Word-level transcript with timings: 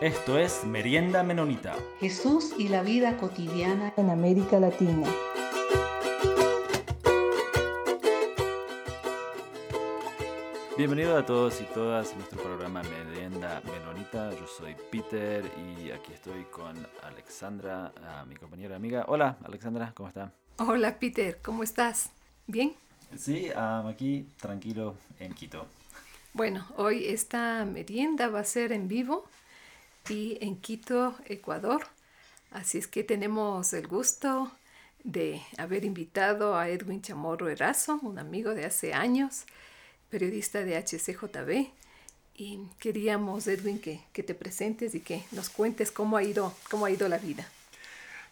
Esto 0.00 0.38
es 0.38 0.64
Merienda 0.64 1.22
Menonita. 1.22 1.76
Jesús 1.98 2.54
y 2.56 2.68
la 2.68 2.82
vida 2.82 3.18
cotidiana 3.18 3.92
en 3.98 4.08
América 4.08 4.58
Latina. 4.58 5.06
Bienvenido 10.78 11.18
a 11.18 11.26
todos 11.26 11.60
y 11.60 11.64
todas 11.64 12.14
a 12.14 12.16
nuestro 12.16 12.42
programa 12.42 12.82
Merienda 12.82 13.60
Menonita. 13.66 14.30
Yo 14.30 14.46
soy 14.46 14.74
Peter 14.90 15.44
y 15.58 15.90
aquí 15.90 16.14
estoy 16.14 16.44
con 16.44 16.74
Alexandra, 17.02 17.92
mi 18.26 18.36
compañera 18.36 18.76
amiga. 18.76 19.04
Hola, 19.06 19.36
Alexandra, 19.44 19.92
¿cómo 19.94 20.08
está? 20.08 20.32
Hola, 20.56 20.98
Peter, 20.98 21.40
¿cómo 21.42 21.62
estás? 21.62 22.08
¿Bien? 22.46 22.72
Sí, 23.18 23.50
aquí 23.54 24.26
tranquilo 24.40 24.94
en 25.18 25.34
Quito. 25.34 25.66
Bueno, 26.32 26.66
hoy 26.78 27.04
esta 27.04 27.66
merienda 27.66 28.28
va 28.28 28.40
a 28.40 28.44
ser 28.44 28.72
en 28.72 28.88
vivo 28.88 29.28
y 30.08 30.38
en 30.40 30.56
Quito, 30.56 31.14
Ecuador. 31.26 31.86
Así 32.50 32.78
es 32.78 32.88
que 32.88 33.04
tenemos 33.04 33.72
el 33.72 33.86
gusto 33.86 34.50
de 35.04 35.42
haber 35.56 35.84
invitado 35.84 36.56
a 36.56 36.68
Edwin 36.68 37.02
Chamorro 37.02 37.48
Erazo, 37.48 37.98
un 38.02 38.18
amigo 38.18 38.54
de 38.54 38.64
hace 38.64 38.92
años, 38.92 39.44
periodista 40.08 40.64
de 40.64 40.76
HCJB. 40.76 41.70
Y 42.34 42.60
queríamos, 42.78 43.46
Edwin, 43.46 43.78
que, 43.80 44.00
que 44.12 44.22
te 44.22 44.34
presentes 44.34 44.94
y 44.94 45.00
que 45.00 45.24
nos 45.32 45.50
cuentes 45.50 45.92
cómo 45.92 46.16
ha 46.16 46.22
ido, 46.22 46.54
cómo 46.70 46.86
ha 46.86 46.90
ido 46.90 47.08
la 47.08 47.18
vida. 47.18 47.46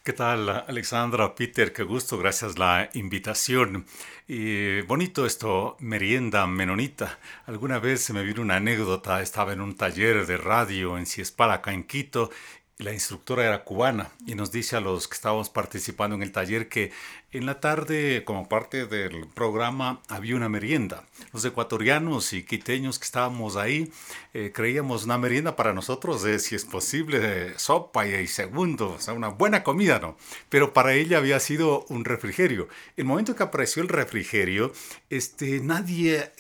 ¿Qué 0.02 0.15
tal, 0.15 0.48
Alexandra, 0.48 1.34
Peter? 1.34 1.73
Qué 1.73 1.83
gusto, 1.83 2.16
gracias 2.16 2.59
la 2.59 2.89
invitación. 2.95 3.84
Y 4.27 4.80
bonito 4.83 5.27
esto, 5.27 5.77
merienda 5.80 6.47
menonita. 6.47 7.19
Alguna 7.45 7.79
vez 7.79 8.01
se 8.01 8.15
me 8.15 8.23
vino 8.23 8.41
una 8.41 8.56
anécdota, 8.56 9.20
estaba 9.20 9.53
en 9.53 9.61
un 9.61 9.77
taller 9.77 10.27
de 10.27 10.39
radio 10.39 10.97
en 10.97 11.05
Ciespala, 11.05 11.55
acá 11.55 11.75
en 11.75 11.84
Quito, 11.84 12.31
la 12.79 12.93
instructora 12.93 13.45
era 13.45 13.65
cubana 13.65 14.12
y 14.25 14.37
nos 14.37 14.53
dice 14.53 14.77
a 14.77 14.81
los 14.81 15.09
que 15.09 15.15
estábamos 15.15 15.51
participando 15.51 16.15
en 16.15 16.23
el 16.23 16.31
taller 16.31 16.69
que 16.69 16.93
en 17.33 17.45
la 17.45 17.61
tarde, 17.61 18.23
como 18.25 18.48
parte 18.48 18.87
del 18.87 19.27
programa, 19.27 20.01
había 20.09 20.37
una 20.37 20.48
merienda. 20.48 21.05
Los 21.33 21.45
ecuatorianos 21.45 22.33
y 22.33 22.45
quiteños 22.45 22.98
que 22.98 23.05
estábamos 23.05 23.57
ahí 23.57 23.93
eh, 24.33 24.53
creíamos 24.55 25.05
una 25.05 25.19
merienda 25.19 25.57
para 25.57 25.75
nosotros, 25.75 26.23
de, 26.23 26.39
si 26.39 26.55
es 26.55 26.65
posible, 26.65 27.59
sopa 27.59 28.07
y, 28.07 28.15
y, 28.15 28.27
segundo, 28.29 28.92
o 28.92 29.01
sea, 29.01 29.13
una 29.13 29.29
buena 29.29 29.65
comida, 29.65 29.98
¿no? 29.98 30.17
Pero 30.48 30.73
para 30.73 30.95
ella 30.95 31.19
había 31.19 31.41
sido 31.41 31.85
un 31.89 32.05
refrigerio. 32.05 32.69
El 32.97 33.07
momento 33.07 33.35
que 33.35 33.42
apareció 33.42 33.83
el 33.83 33.89
refrigerio, 33.89 34.73
este, 35.11 35.61
nadie 35.61 36.31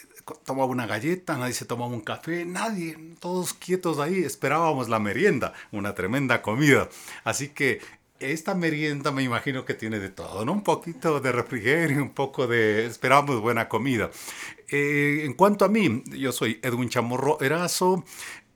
tomaba 0.44 0.66
una 0.66 0.86
galleta, 0.86 1.36
nadie 1.36 1.52
se 1.52 1.64
tomaba 1.64 1.92
un 1.92 2.00
café, 2.00 2.44
nadie, 2.44 2.96
todos 3.20 3.54
quietos 3.54 3.98
ahí, 3.98 4.18
esperábamos 4.18 4.88
la 4.88 4.98
merienda, 4.98 5.52
una 5.72 5.94
tremenda 5.94 6.42
comida. 6.42 6.88
Así 7.24 7.48
que 7.48 7.80
esta 8.20 8.54
merienda 8.54 9.12
me 9.12 9.22
imagino 9.22 9.64
que 9.64 9.74
tiene 9.74 10.00
de 10.00 10.08
todo, 10.08 10.44
¿no? 10.44 10.52
Un 10.52 10.64
poquito 10.64 11.20
de 11.20 11.32
refrigerio, 11.32 12.02
un 12.02 12.10
poco 12.10 12.46
de... 12.46 12.86
esperamos 12.86 13.40
buena 13.40 13.68
comida. 13.68 14.10
Eh, 14.68 15.22
en 15.24 15.34
cuanto 15.34 15.64
a 15.64 15.68
mí, 15.68 16.02
yo 16.06 16.32
soy 16.32 16.58
Edwin 16.62 16.88
Chamorro 16.88 17.40
Erazo, 17.40 18.04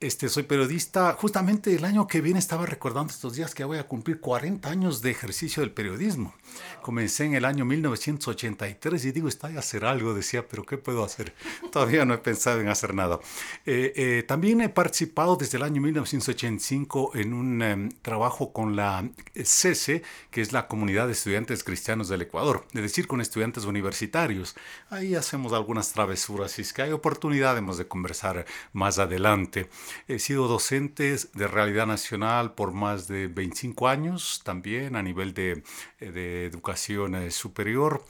este, 0.02 0.28
soy 0.28 0.42
periodista. 0.42 1.12
Justamente 1.14 1.74
el 1.74 1.84
año 1.84 2.06
que 2.06 2.20
viene 2.20 2.38
estaba 2.38 2.66
recordando 2.66 3.12
estos 3.12 3.34
días 3.34 3.54
que 3.54 3.64
voy 3.64 3.78
a 3.78 3.86
cumplir 3.86 4.20
40 4.20 4.68
años 4.68 5.02
de 5.02 5.10
ejercicio 5.10 5.60
del 5.62 5.70
periodismo. 5.70 6.34
Comencé 6.82 7.24
en 7.24 7.34
el 7.34 7.44
año 7.44 7.64
1983 7.64 9.04
y 9.04 9.12
digo, 9.12 9.28
está 9.28 9.48
a 9.48 9.58
hacer 9.58 9.84
algo, 9.84 10.14
decía, 10.14 10.46
pero 10.48 10.64
¿qué 10.64 10.78
puedo 10.78 11.04
hacer? 11.04 11.34
Todavía 11.72 12.04
no 12.04 12.14
he 12.14 12.18
pensado 12.18 12.60
en 12.60 12.68
hacer 12.68 12.94
nada. 12.94 13.20
Eh, 13.64 13.92
eh, 13.96 14.24
también 14.26 14.60
he 14.60 14.68
participado 14.68 15.36
desde 15.36 15.58
el 15.58 15.64
año 15.64 15.80
1985 15.80 17.12
en 17.14 17.32
un 17.32 17.62
em, 17.62 17.88
trabajo 18.02 18.52
con 18.52 18.76
la 18.76 19.08
CESE, 19.34 20.02
que 20.30 20.40
es 20.40 20.52
la 20.52 20.68
Comunidad 20.68 21.06
de 21.06 21.12
Estudiantes 21.12 21.64
Cristianos 21.64 22.08
del 22.08 22.22
Ecuador, 22.22 22.66
es 22.72 22.82
decir, 22.82 23.06
con 23.06 23.20
estudiantes 23.20 23.64
universitarios. 23.64 24.54
Ahí 24.90 25.14
hacemos 25.14 25.52
algunas 25.52 25.92
travesuras 25.92 26.58
es 26.58 26.72
que 26.72 26.82
hay 26.82 26.92
oportunidad 26.92 27.52
de 27.52 27.86
conversar 27.86 28.46
más 28.72 28.98
adelante. 28.98 29.68
He 30.08 30.18
sido 30.18 30.48
docente 30.48 31.16
de 31.34 31.48
realidad 31.48 31.86
nacional 31.86 32.54
por 32.54 32.72
más 32.72 33.08
de 33.08 33.28
25 33.28 33.88
años, 33.88 34.42
también 34.44 34.96
a 34.96 35.02
nivel 35.02 35.34
de, 35.34 35.62
de 36.00 36.46
educación 36.46 37.14
eh, 37.14 37.30
superior. 37.30 38.04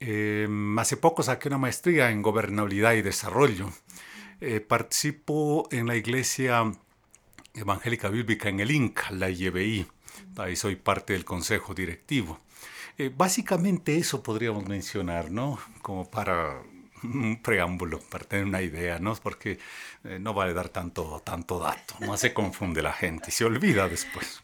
Eh, 0.00 0.48
hace 0.78 0.96
poco 0.96 1.22
saqué 1.22 1.48
una 1.48 1.58
maestría 1.58 2.10
en 2.10 2.22
gobernabilidad 2.22 2.94
y 2.94 3.02
desarrollo. 3.02 3.70
Eh, 4.40 4.60
participo 4.60 5.68
en 5.70 5.86
la 5.86 5.96
Iglesia 5.96 6.72
Evangélica 7.54 8.08
Bíblica 8.08 8.48
en 8.48 8.60
el 8.60 8.70
INCA, 8.70 9.10
la 9.12 9.30
IEBI. 9.30 9.86
Ahí 10.36 10.56
soy 10.56 10.76
parte 10.76 11.12
del 11.12 11.24
consejo 11.24 11.74
directivo. 11.74 12.40
básicamente 13.16 13.96
eso 13.96 14.22
podríamos 14.22 14.66
mencionar, 14.68 15.30
¿no? 15.30 15.58
Como 15.82 16.08
para 16.10 16.62
un 17.04 17.40
preámbulo 17.42 18.00
para 18.00 18.24
tener 18.24 18.44
una 18.44 18.62
idea, 18.62 18.98
¿no? 18.98 19.14
Porque 19.16 19.58
eh, 20.04 20.18
no 20.18 20.34
vale 20.34 20.54
dar 20.54 20.68
tanto, 20.68 21.22
tanto 21.24 21.58
dato, 21.58 21.94
no 22.00 22.16
se 22.16 22.32
confunde 22.32 22.82
la 22.82 22.92
gente 22.92 23.26
y 23.28 23.32
se 23.32 23.44
olvida 23.44 23.88
después. 23.88 24.40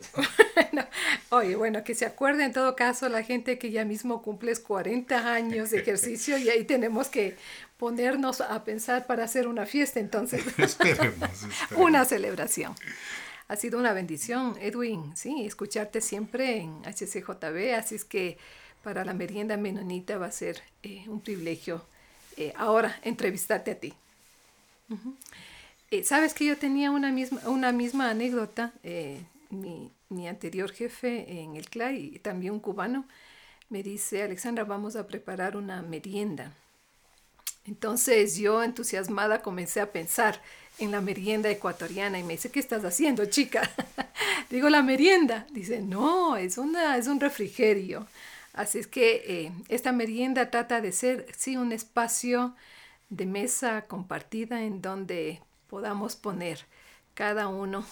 oye, 1.30 1.56
bueno, 1.56 1.82
que 1.84 1.94
se 1.94 2.06
acuerde 2.06 2.44
en 2.44 2.52
todo 2.52 2.76
caso 2.76 3.08
la 3.08 3.22
gente 3.22 3.58
que 3.58 3.70
ya 3.70 3.84
mismo 3.84 4.22
cumples 4.22 4.60
40 4.60 5.32
años 5.32 5.70
de 5.70 5.80
ejercicio 5.80 6.38
y 6.38 6.48
ahí 6.50 6.64
tenemos 6.64 7.08
que 7.08 7.36
ponernos 7.76 8.40
a 8.42 8.62
pensar 8.64 9.06
para 9.06 9.24
hacer 9.24 9.48
una 9.48 9.64
fiesta, 9.66 10.00
entonces. 10.00 10.44
Una 11.76 12.04
celebración. 12.04 12.74
Ha 13.48 13.56
sido 13.56 13.80
una 13.80 13.92
bendición, 13.92 14.56
Edwin, 14.60 15.16
sí, 15.16 15.44
escucharte 15.44 16.00
siempre 16.00 16.58
en 16.58 16.82
HCJB, 16.84 17.74
así 17.76 17.96
es 17.96 18.04
que 18.04 18.38
para 18.84 19.04
la 19.04 19.12
merienda 19.12 19.56
menonita 19.56 20.18
va 20.18 20.26
a 20.26 20.32
ser 20.32 20.62
eh, 20.84 21.04
un 21.08 21.20
privilegio 21.20 21.84
eh, 22.40 22.52
ahora 22.56 22.98
entrevistarte 23.02 23.70
a 23.72 23.78
ti. 23.78 23.92
Eh, 25.90 26.02
Sabes 26.04 26.34
que 26.34 26.46
yo 26.46 26.56
tenía 26.56 26.90
una 26.90 27.12
misma, 27.12 27.40
una 27.46 27.72
misma 27.72 28.10
anécdota. 28.10 28.72
Eh, 28.82 29.20
mi, 29.50 29.90
mi, 30.08 30.28
anterior 30.28 30.70
jefe 30.70 31.40
en 31.42 31.56
el 31.56 31.68
CLAI, 31.68 32.20
también 32.20 32.52
un 32.52 32.60
cubano, 32.60 33.04
me 33.68 33.82
dice, 33.82 34.22
Alexandra, 34.22 34.64
vamos 34.64 34.96
a 34.96 35.06
preparar 35.06 35.56
una 35.56 35.82
merienda. 35.82 36.52
Entonces 37.66 38.36
yo 38.36 38.62
entusiasmada 38.62 39.42
comencé 39.42 39.80
a 39.80 39.92
pensar 39.92 40.40
en 40.78 40.90
la 40.90 41.00
merienda 41.00 41.50
ecuatoriana 41.50 42.18
y 42.18 42.22
me 42.22 42.34
dice, 42.34 42.50
¿qué 42.50 42.58
estás 42.58 42.84
haciendo, 42.84 43.26
chica? 43.26 43.70
Digo, 44.50 44.68
la 44.70 44.82
merienda. 44.82 45.46
Dice, 45.50 45.80
no, 45.82 46.36
es, 46.36 46.58
una, 46.58 46.96
es 46.96 47.06
un 47.06 47.20
refrigerio. 47.20 48.06
Así 48.52 48.78
es 48.78 48.86
que 48.86 49.22
eh, 49.26 49.52
esta 49.68 49.92
merienda 49.92 50.50
trata 50.50 50.80
de 50.80 50.92
ser, 50.92 51.26
sí, 51.36 51.56
un 51.56 51.72
espacio 51.72 52.54
de 53.08 53.26
mesa 53.26 53.82
compartida 53.86 54.62
en 54.62 54.82
donde 54.82 55.40
podamos 55.68 56.16
poner 56.16 56.66
cada 57.14 57.48
uno 57.48 57.84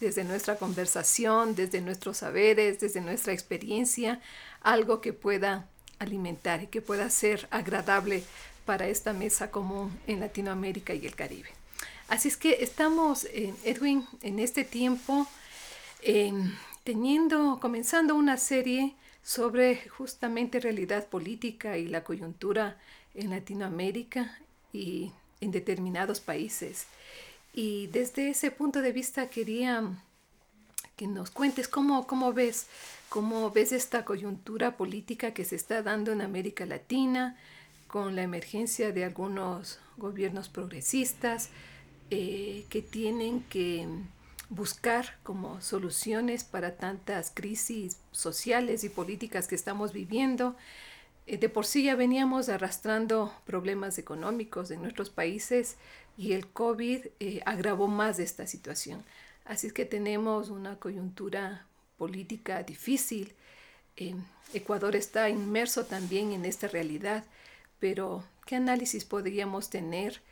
desde 0.00 0.24
nuestra 0.24 0.56
conversación, 0.56 1.54
desde 1.54 1.80
nuestros 1.80 2.18
saberes, 2.18 2.78
desde 2.78 3.00
nuestra 3.00 3.32
experiencia, 3.32 4.20
algo 4.60 5.00
que 5.00 5.12
pueda 5.12 5.68
alimentar 5.98 6.62
y 6.62 6.66
que 6.68 6.80
pueda 6.80 7.10
ser 7.10 7.48
agradable 7.50 8.22
para 8.64 8.86
esta 8.86 9.12
mesa 9.12 9.50
común 9.50 9.98
en 10.06 10.20
Latinoamérica 10.20 10.94
y 10.94 11.06
el 11.06 11.16
Caribe. 11.16 11.48
Así 12.08 12.28
es 12.28 12.36
que 12.36 12.58
estamos, 12.60 13.24
eh, 13.24 13.54
Edwin, 13.64 14.06
en 14.22 14.38
este 14.38 14.64
tiempo 14.64 15.26
em, 16.02 16.54
teniendo, 16.84 17.58
comenzando 17.60 18.14
una 18.14 18.36
serie 18.36 18.94
sobre 19.28 19.86
justamente 19.90 20.58
realidad 20.58 21.06
política 21.06 21.76
y 21.76 21.86
la 21.86 22.02
coyuntura 22.02 22.78
en 23.12 23.28
Latinoamérica 23.28 24.38
y 24.72 25.12
en 25.42 25.50
determinados 25.50 26.20
países. 26.20 26.86
Y 27.52 27.88
desde 27.88 28.30
ese 28.30 28.50
punto 28.50 28.80
de 28.80 28.90
vista 28.90 29.28
quería 29.28 29.84
que 30.96 31.06
nos 31.06 31.30
cuentes 31.30 31.68
cómo, 31.68 32.06
cómo 32.06 32.32
ves, 32.32 32.68
cómo 33.10 33.50
ves 33.50 33.72
esta 33.72 34.06
coyuntura 34.06 34.78
política 34.78 35.34
que 35.34 35.44
se 35.44 35.56
está 35.56 35.82
dando 35.82 36.10
en 36.10 36.22
América 36.22 36.64
Latina 36.64 37.36
con 37.86 38.16
la 38.16 38.22
emergencia 38.22 38.92
de 38.92 39.04
algunos 39.04 39.78
gobiernos 39.98 40.48
progresistas 40.48 41.50
eh, 42.08 42.64
que 42.70 42.80
tienen 42.80 43.42
que 43.50 43.86
buscar 44.50 45.18
como 45.22 45.60
soluciones 45.60 46.44
para 46.44 46.76
tantas 46.76 47.30
crisis 47.34 47.98
sociales 48.12 48.84
y 48.84 48.88
políticas 48.88 49.46
que 49.46 49.54
estamos 49.54 49.92
viviendo. 49.92 50.56
Eh, 51.26 51.36
de 51.36 51.48
por 51.48 51.66
sí 51.66 51.84
ya 51.84 51.94
veníamos 51.94 52.48
arrastrando 52.48 53.32
problemas 53.44 53.98
económicos 53.98 54.70
en 54.70 54.82
nuestros 54.82 55.10
países 55.10 55.76
y 56.16 56.32
el 56.32 56.46
COVID 56.46 57.06
eh, 57.20 57.42
agravó 57.44 57.88
más 57.88 58.18
esta 58.18 58.46
situación. 58.46 59.04
Así 59.44 59.66
es 59.66 59.72
que 59.72 59.84
tenemos 59.84 60.48
una 60.48 60.76
coyuntura 60.76 61.66
política 61.98 62.62
difícil. 62.62 63.34
Eh, 63.96 64.14
Ecuador 64.54 64.96
está 64.96 65.28
inmerso 65.28 65.84
también 65.84 66.32
en 66.32 66.46
esta 66.46 66.68
realidad, 66.68 67.24
pero 67.78 68.24
¿qué 68.46 68.56
análisis 68.56 69.04
podríamos 69.04 69.68
tener 69.68 70.22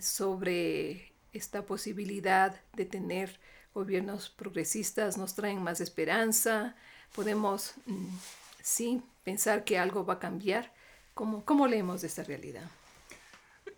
sobre 0.00 1.13
esta 1.34 1.66
posibilidad 1.66 2.60
de 2.72 2.86
tener 2.86 3.38
gobiernos 3.74 4.30
progresistas 4.30 5.18
nos 5.18 5.34
traen 5.34 5.62
más 5.62 5.80
esperanza, 5.80 6.76
podemos, 7.14 7.74
mm, 7.86 8.16
sí, 8.62 9.02
pensar 9.24 9.64
que 9.64 9.78
algo 9.78 10.06
va 10.06 10.14
a 10.14 10.18
cambiar. 10.18 10.72
¿Cómo, 11.12 11.44
cómo 11.44 11.66
leemos 11.66 12.04
esta 12.04 12.22
realidad? 12.22 12.68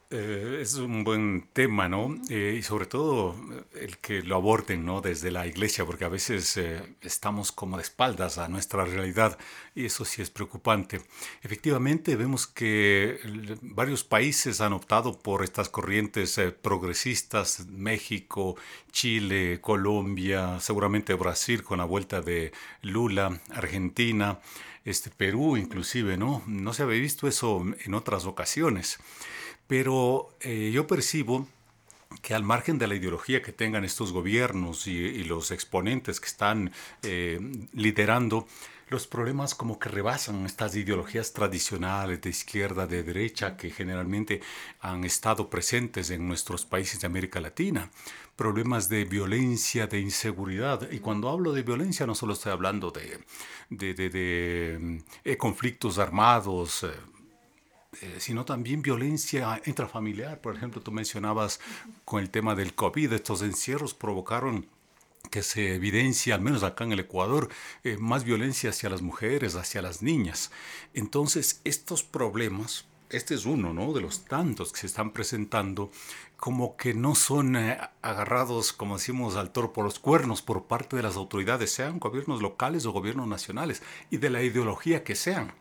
Eh, 0.08 0.58
es 0.60 0.74
un 0.74 1.02
buen 1.02 1.48
tema, 1.52 1.88
¿no? 1.88 2.14
Eh, 2.30 2.54
y 2.60 2.62
sobre 2.62 2.86
todo 2.86 3.34
eh, 3.52 3.64
el 3.82 3.98
que 3.98 4.22
lo 4.22 4.36
aborden, 4.36 4.84
¿no? 4.84 5.00
Desde 5.00 5.32
la 5.32 5.48
iglesia, 5.48 5.84
porque 5.84 6.04
a 6.04 6.08
veces 6.08 6.56
estamos 7.00 7.50
como 7.50 7.76
de 7.76 7.82
espaldas 7.82 8.38
a 8.38 8.46
nuestra 8.48 8.84
realidad 8.84 9.36
y 9.74 9.86
eso 9.86 10.04
sí 10.04 10.22
es 10.22 10.30
preocupante. 10.30 11.00
Efectivamente, 11.42 12.14
vemos 12.14 12.46
que 12.46 13.18
varios 13.62 14.04
países 14.04 14.60
han 14.60 14.74
optado 14.74 15.18
por 15.18 15.42
estas 15.42 15.68
corrientes 15.68 16.40
progresistas, 16.62 17.66
México, 17.66 18.56
Chile, 18.92 19.60
Colombia, 19.60 20.60
seguramente 20.60 21.14
Brasil 21.14 21.64
con 21.64 21.78
la 21.78 21.84
vuelta 21.84 22.20
de 22.20 22.52
Lula, 22.82 23.40
Argentina, 23.50 24.38
este 24.84 25.10
Perú 25.10 25.56
inclusive, 25.56 26.16
¿no? 26.16 26.44
No 26.46 26.72
se 26.72 26.84
había 26.84 27.00
visto 27.00 27.26
eso 27.26 27.64
en 27.84 27.94
otras 27.94 28.24
ocasiones. 28.24 29.00
Pero 29.66 30.30
eh, 30.40 30.70
yo 30.72 30.86
percibo 30.86 31.46
que 32.22 32.34
al 32.34 32.42
margen 32.42 32.78
de 32.78 32.86
la 32.86 32.94
ideología 32.94 33.42
que 33.42 33.52
tengan 33.52 33.84
estos 33.84 34.12
gobiernos 34.12 34.86
y, 34.86 35.24
los 35.24 35.50
exponentes 35.50 36.20
que 36.20 36.26
están 36.26 36.72
eh, 37.02 37.38
liderando, 37.72 38.46
los 38.88 39.08
problemas 39.08 39.56
como 39.56 39.80
que 39.80 39.88
rebasan 39.88 40.46
estas 40.46 40.76
ideologías 40.76 41.32
tradicionales 41.32 42.20
de 42.20 42.30
izquierda, 42.30 42.86
de 42.86 43.02
derecha, 43.02 43.56
que 43.56 43.70
generalmente 43.70 44.40
han 44.80 45.04
estado 45.04 45.50
presentes 45.50 46.10
en 46.10 46.28
nuestros 46.28 46.64
países 46.64 47.00
de 47.00 47.08
América 47.08 47.40
Latina. 47.40 47.90
Problemas 48.36 48.88
de 48.88 49.04
violencia, 49.04 49.88
de 49.88 49.98
inseguridad. 49.98 50.88
Y 50.92 51.00
cuando 51.00 51.28
hablo 51.28 51.52
de 51.52 51.62
violencia 51.62 52.06
no 52.06 52.14
solo 52.14 52.34
estoy 52.34 52.52
hablando 52.52 52.92
de, 52.92 53.18
de, 53.70 55.02
eh, 55.24 55.36
conflictos 55.36 55.98
armados, 55.98 56.86
sino 58.18 58.44
también 58.44 58.82
violencia 58.82 59.60
intrafamiliar. 59.66 60.40
Por 60.40 60.56
ejemplo, 60.56 60.80
tú 60.80 60.92
mencionabas 60.92 61.60
con 62.04 62.22
el 62.22 62.30
tema 62.30 62.54
del 62.54 62.74
COVID, 62.74 63.12
estos 63.12 63.42
encierros 63.42 63.94
provocaron 63.94 64.66
que 65.28 65.42
se 65.42 65.74
evidencia, 65.74 66.34
al 66.34 66.40
menos 66.40 66.62
acá 66.62 66.84
en 66.84 66.92
el 66.92 67.00
Ecuador, 67.00 67.48
eh, 67.84 67.96
más 67.98 68.24
violencia 68.24 68.70
hacia 68.70 68.90
las 68.90 69.02
mujeres, 69.02 69.54
hacia 69.54 69.82
las 69.82 70.02
niñas. 70.02 70.50
Entonces, 70.94 71.60
estos 71.64 72.02
problemas, 72.02 72.86
este 73.10 73.34
es 73.34 73.44
uno 73.44 73.72
¿no? 73.72 73.92
de 73.92 74.00
los 74.00 74.24
tantos 74.24 74.72
que 74.72 74.80
se 74.80 74.86
están 74.86 75.12
presentando, 75.12 75.90
como 76.36 76.76
que 76.76 76.94
no 76.94 77.14
son 77.14 77.56
eh, 77.56 77.78
agarrados, 78.02 78.72
como 78.72 78.96
decimos, 78.96 79.36
al 79.36 79.52
toro 79.52 79.72
por 79.72 79.84
los 79.84 79.98
cuernos 79.98 80.42
por 80.42 80.64
parte 80.64 80.96
de 80.96 81.02
las 81.02 81.16
autoridades, 81.16 81.72
sean 81.72 81.98
gobiernos 81.98 82.42
locales 82.42 82.86
o 82.86 82.92
gobiernos 82.92 83.28
nacionales, 83.28 83.82
y 84.10 84.18
de 84.18 84.30
la 84.30 84.42
ideología 84.42 85.04
que 85.04 85.14
sean 85.14 85.52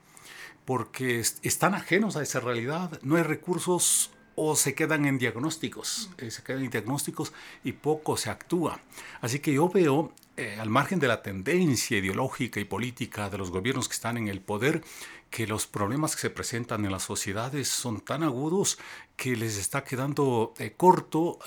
porque 0.65 1.19
están 1.19 1.75
ajenos 1.75 2.17
a 2.17 2.23
esa 2.23 2.39
realidad, 2.39 2.99
no 3.03 3.15
hay 3.15 3.23
recursos 3.23 4.11
o 4.35 4.55
se 4.55 4.75
quedan 4.75 5.05
en 5.05 5.17
diagnósticos, 5.17 6.09
eh, 6.17 6.29
se 6.29 6.43
quedan 6.43 6.63
en 6.63 6.69
diagnósticos 6.69 7.31
y 7.63 7.71
poco 7.71 8.17
se 8.17 8.29
actúa. 8.29 8.81
Así 9.21 9.39
que 9.39 9.53
yo 9.53 9.69
veo, 9.69 10.11
eh, 10.35 10.57
al 10.59 10.69
margen 10.69 10.99
de 10.99 11.07
la 11.07 11.21
tendencia 11.21 11.97
ideológica 11.97 12.59
y 12.59 12.65
política 12.65 13.29
de 13.29 13.37
los 13.37 13.51
gobiernos 13.51 13.87
que 13.87 13.93
están 13.93 14.17
en 14.17 14.27
el 14.27 14.41
poder, 14.41 14.83
que 15.29 15.47
los 15.47 15.67
problemas 15.67 16.15
que 16.15 16.21
se 16.21 16.29
presentan 16.29 16.85
en 16.85 16.91
las 16.91 17.03
sociedades 17.03 17.69
son 17.69 18.01
tan 18.01 18.23
agudos 18.23 18.77
que 19.15 19.35
les 19.35 19.57
está 19.57 19.83
quedando 19.83 20.53
eh, 20.59 20.73
corto 20.75 21.39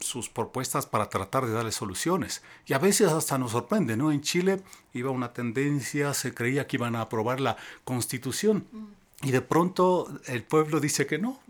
sus 0.00 0.28
propuestas 0.28 0.86
para 0.86 1.08
tratar 1.08 1.46
de 1.46 1.52
darle 1.52 1.72
soluciones. 1.72 2.42
Y 2.66 2.72
a 2.72 2.78
veces 2.78 3.08
hasta 3.08 3.38
nos 3.38 3.52
sorprende, 3.52 3.96
¿no? 3.96 4.12
En 4.12 4.20
Chile 4.20 4.62
iba 4.92 5.10
una 5.10 5.32
tendencia, 5.32 6.14
se 6.14 6.34
creía 6.34 6.66
que 6.66 6.76
iban 6.76 6.96
a 6.96 7.02
aprobar 7.02 7.40
la 7.40 7.56
constitución 7.84 8.66
y 9.22 9.30
de 9.30 9.40
pronto 9.40 10.08
el 10.26 10.42
pueblo 10.42 10.80
dice 10.80 11.06
que 11.06 11.18
no. 11.18 11.40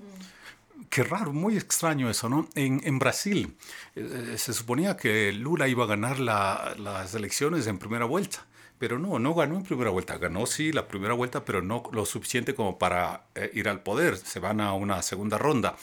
Qué 0.89 1.03
raro, 1.03 1.33
muy 1.33 1.57
extraño 1.57 2.09
eso, 2.09 2.29
¿no? 2.29 2.49
En, 2.55 2.81
en 2.85 2.99
Brasil 2.99 3.57
eh, 3.97 4.37
se 4.39 4.53
suponía 4.53 4.97
que 4.97 5.33
Lula 5.33 5.67
iba 5.69 5.85
a 5.85 5.89
ganar 5.89 6.21
las 6.21 7.15
elecciones 7.15 7.67
en 7.67 7.79
primera 7.79 8.05
vuelta 8.05 8.47
pero 8.79 8.99
no, 8.99 9.19
no 9.19 9.35
ganó 9.35 9.57
en 9.57 9.63
primera 9.63 9.91
vuelta. 9.91 10.19
Ganó 10.19 10.47
sí 10.47 10.73
la 10.73 10.87
primera 10.87 11.15
vuelta, 11.15 11.45
pero 11.45 11.63
no 11.63 11.85
lo 11.93 12.05
suficiente 12.05 12.55
como 12.55 12.79
para 12.79 13.25
eh, 13.35 13.51
ir 13.55 13.69
al 13.69 13.81
poder. 13.81 14.17
Se 14.17 14.41
van 14.41 14.61
a 14.61 14.73
una 14.75 15.03
segunda 15.03 15.39
ronda, 15.39 15.77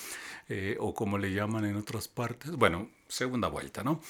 eh, 0.50 0.78
o 0.80 0.94
como 0.94 1.18
le 1.18 1.34
llaman 1.34 1.66
en 1.66 1.76
otras 1.76 2.08
partes, 2.08 2.52
bueno, 2.52 2.90
segunda 3.08 3.48
vuelta, 3.48 3.84
¿no? 3.84 4.02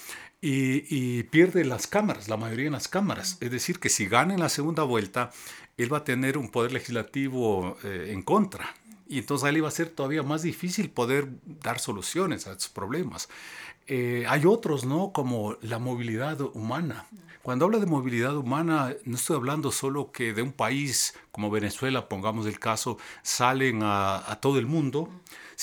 Y, 0.42 1.24
pierde 1.24 1.64
las 1.64 1.88
cámaras, 1.88 2.28
la 2.28 2.38
mayoría 2.38 2.68
en 2.68 2.74
las 2.74 2.88
cámaras. 2.88 3.38
Es 3.40 3.50
decir, 3.52 3.80
que 3.80 3.90
si 3.90 4.08
gana 4.08 4.34
en 4.34 4.40
la 4.42 4.50
segunda 4.50 4.84
vuelta, 4.84 5.32
él 5.78 5.92
va 5.94 6.00
a 6.00 6.04
tener 6.04 6.38
un 6.38 6.50
poder 6.50 6.74
legislativo 6.74 7.78
eh, 7.84 8.10
en 8.12 8.24
contra. 8.24 8.74
Y 9.08 9.20
entonces 9.20 9.46
a 9.46 9.50
él 9.50 9.58
iba 9.58 9.68
a 9.68 9.72
ser 9.72 9.90
todavía 9.90 10.24
más 10.24 10.42
difícil 10.42 10.90
poder 10.90 11.30
dar 11.46 11.80
soluciones 11.80 12.48
a 12.48 12.52
estos 12.52 12.70
problemas. 12.70 13.30
hay 13.88 14.46
otros, 14.46 14.86
¿no? 14.86 15.12
Como 15.14 15.58
la 15.62 15.80
movilidad 15.80 16.42
humana. 16.42 17.06
Cuando 17.44 17.66
hablo 17.66 17.82
de 17.82 17.86
movilidad 17.86 18.38
humana, 18.38 18.96
no 19.04 19.18
estoy 19.18 19.36
hablando 19.36 19.74
solo 19.74 20.14
que 20.14 20.32
de 20.32 20.42
un 20.42 20.54
país 20.54 21.14
como 21.30 21.52
Venezuela, 21.52 22.08
pongamos 22.08 22.46
el 22.46 22.58
caso, 22.58 22.98
salen 23.22 23.82
a, 23.84 24.40
todo 24.42 24.60
el 24.60 24.66
mundo, 24.66 25.10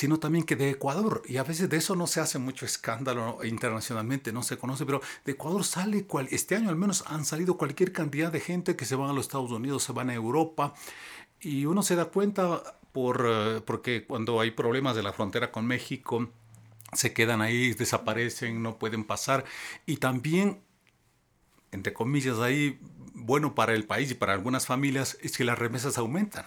sino 0.01 0.19
también 0.19 0.47
que 0.47 0.57
de 0.57 0.71
Ecuador, 0.71 1.21
y 1.29 1.37
a 1.37 1.45
veces 1.45 1.69
de 1.69 1.77
eso 1.77 1.95
no 1.95 2.07
se 2.07 2.21
hace 2.21 2.39
mucho 2.39 2.65
escándalo 2.65 3.45
internacionalmente, 3.45 4.33
no 4.33 4.43
se 4.43 4.57
conoce, 4.57 4.87
pero 4.87 5.03
de 5.27 5.33
Ecuador 5.33 5.63
sale, 5.63 6.07
cual, 6.07 6.27
este 6.31 6.57
año 6.57 6.71
al 6.71 6.77
menos 6.77 7.05
han 7.07 7.27
salido 7.27 7.59
cualquier 7.59 7.93
cantidad 7.93 8.33
de 8.33 8.41
gente 8.41 8.77
que 8.77 8.87
se 8.87 8.97
van 8.97 9.11
a 9.11 9.13
los 9.13 9.27
Estados 9.27 9.51
Unidos, 9.51 9.83
se 9.83 9.93
van 9.93 10.09
a 10.09 10.15
Europa, 10.15 10.73
y 11.39 11.67
uno 11.67 11.83
se 11.83 11.97
da 11.97 12.07
cuenta 12.07 12.63
por, 12.93 13.27
eh, 13.29 13.61
porque 13.67 14.07
cuando 14.07 14.41
hay 14.41 14.53
problemas 14.53 14.97
de 14.97 15.03
la 15.03 15.13
frontera 15.13 15.53
con 15.53 15.67
México, 15.67 16.31
se 16.95 17.13
quedan 17.13 17.43
ahí, 17.43 17.75
desaparecen, 17.75 18.63
no 18.63 18.79
pueden 18.79 19.05
pasar, 19.05 19.45
y 19.85 19.99
también 19.99 20.63
entre 21.73 21.93
comillas, 21.93 22.39
ahí 22.39 22.81
bueno 23.13 23.55
para 23.55 23.75
el 23.75 23.85
país 23.85 24.11
y 24.11 24.15
para 24.15 24.33
algunas 24.33 24.67
familias 24.67 25.19
es 25.21 25.37
que 25.37 25.45
las 25.45 25.59
remesas 25.59 25.99
aumentan. 25.99 26.47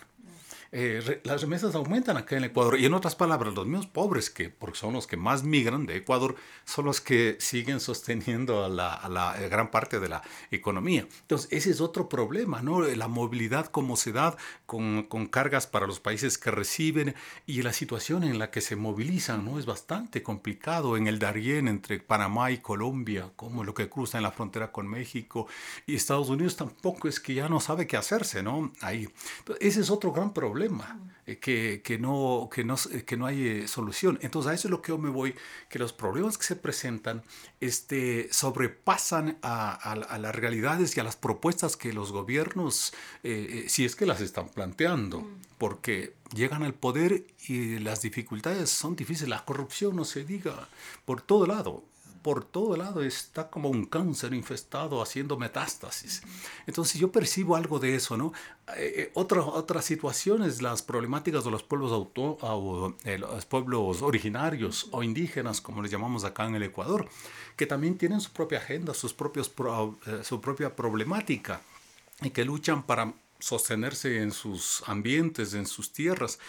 Eh, 0.75 1.22
las 1.24 1.40
remesas 1.40 1.75
aumentan 1.75 2.18
acá 2.18 2.36
en 2.36 2.46
Ecuador. 2.46 2.80
Y 2.80 2.86
en 2.86 2.96
otras 2.96 3.14
palabras, 3.14 3.54
los 3.54 3.68
mismos 3.68 3.86
pobres, 3.86 4.31
que 4.31 4.50
porque 4.50 4.80
son 4.80 4.94
los 4.94 5.06
que 5.06 5.18
más 5.18 5.44
migran 5.44 5.86
de 5.86 5.97
Ecuador, 5.97 6.36
son 6.66 6.86
los 6.86 7.00
que 7.00 7.38
siguen 7.40 7.80
sosteniendo 7.80 8.66
a 8.66 8.69
la, 8.69 9.38
gran 9.52 9.69
parte 9.69 10.00
de 10.00 10.09
la 10.09 10.24
economía. 10.50 11.07
Entonces, 11.21 11.47
ese 11.52 11.69
es 11.69 11.80
otro 11.80 12.09
problema, 12.09 12.64
¿no? 12.64 12.81
La 12.81 13.07
movilidad 13.07 13.68
como 13.68 13.95
se 13.95 14.14
da 14.14 14.36
con, 14.66 15.04
con 15.04 15.28
cargas 15.28 15.68
para 15.68 15.86
los 15.86 16.00
países 16.00 16.40
que 16.40 16.50
reciben 16.50 17.14
y 17.45 17.62
la 17.62 17.71
situación 17.71 18.24
en 18.24 18.40
la 18.40 18.50
que 18.50 18.62
se 18.62 18.76
movilizan, 18.76 19.45
¿no? 19.45 19.59
Es 19.59 19.68
bastante 19.68 20.24
complicado 20.24 20.97
en 20.97 21.06
el 21.06 21.19
Darién 21.19 21.68
entre 21.68 22.00
Panamá 22.00 22.50
y 22.50 22.57
Colombia, 22.57 23.30
como 23.36 23.64
lo 23.64 23.76
que 23.76 23.90
cruza 23.90 24.18
en 24.18 24.24
la 24.24 24.31
frontera 24.31 24.71
con 24.71 24.88
México 24.88 25.45
y 25.86 25.94
Estados 25.94 26.30
Unidos 26.30 26.56
tampoco 26.56 27.07
es 27.07 27.19
que 27.19 27.36
ya 27.36 27.47
no 27.47 27.59
sabe 27.59 27.86
qué 27.86 27.95
hacerse, 27.95 28.42
¿no? 28.42 28.71
Ahí. 28.81 29.07
ese 29.59 29.81
es 29.81 29.92
otro 29.92 30.12
gran 30.12 30.33
problema 30.33 30.63
eh, 31.26 31.38
que, 31.38 31.82
que, 31.84 31.98
no, 31.98 32.50
que, 32.52 32.64
no, 32.64 32.76
eh, 32.92 33.04
que 33.04 33.18
no 33.18 33.26
hay 33.26 33.48
eh, 33.48 33.68
solución. 33.68 34.20
Entonces 34.22 34.52
a 34.52 34.54
eso 34.54 34.68
es 34.68 34.72
lo 34.72 34.82
que 34.82 34.90
yo 34.90 34.98
me 34.98 35.10
voy, 35.10 35.36
que 35.70 35.80
los 35.80 35.94
problemas 35.94 36.38
que 36.38 36.44
se 36.44 36.56
presentan 36.56 37.24
este, 37.60 38.28
sobrepasan 38.32 39.38
a, 39.42 39.74
a, 39.74 40.18
las 40.20 40.36
realidades 40.36 40.96
y 40.98 41.00
a 41.00 41.04
las 41.04 41.16
propuestas 41.16 41.78
que 41.78 41.94
los 41.94 42.12
gobiernos, 42.12 42.94
si 43.68 43.86
es 43.86 43.96
que 43.96 44.06
las 44.06 44.22
están 44.22 44.50
planteando, 44.50 45.26
porque 45.58 46.14
llegan 46.36 46.64
al 46.64 46.74
poder 46.74 47.26
y 47.48 47.80
las 47.80 48.02
dificultades 48.02 48.70
son 48.70 48.96
difíciles, 48.96 49.30
la 49.30 49.46
corrupción 49.46 49.96
no 49.96 50.06
se 50.06 50.26
diga 50.26 50.68
por 51.06 51.22
todo 51.22 51.46
lado 51.48 51.84
por 52.23 52.45
todo 52.45 52.77
lado 52.77 53.03
está 53.03 53.49
como 53.49 53.69
un 53.69 53.85
cáncer 53.85 54.33
infestado 54.33 55.01
haciendo 55.01 55.37
metástasis. 55.37 56.23
Entonces 56.65 56.99
yo 56.99 57.11
percibo 57.11 57.56
algo 57.56 57.80
de 57.80 57.95
eso, 57.95 58.18
¿no? 58.18 58.31
Eh, 58.77 58.94
eh 58.97 59.11
otras 59.13 59.85
situaciones, 59.85 60.61
las 60.61 60.81
problemáticas 60.81 61.44
de 61.44 61.51
los 61.51 61.63
pueblos, 61.63 61.92
auto, 61.92 62.95
eh, 63.03 63.18
los 63.19 63.45
pueblos 63.45 64.01
originarios 64.01 64.87
o 64.92 65.03
indígenas, 65.03 65.59
como 65.59 65.81
les 65.81 65.92
llamamos 65.92 66.23
acá 66.23 66.47
en 66.47 66.56
el 66.56 66.63
Ecuador, 66.63 67.07
que 67.57 67.68
también 67.68 67.97
tienen 67.97 68.21
su 68.21 68.31
propia 68.31 68.59
agenda, 68.59 68.94
sus 68.94 69.13
propios 69.13 69.51
eh, 70.07 70.21
su 70.23 70.39
propia 70.39 70.75
problemática 70.75 71.61
y 72.21 72.30
que 72.30 72.45
luchan 72.45 72.83
para 72.83 73.13
sostenerse 73.44 74.21
en 74.21 74.31
sus 74.31 74.83
ambientes, 74.88 75.54
en 75.54 75.66
sus 75.66 75.92
tierras. 75.92 76.40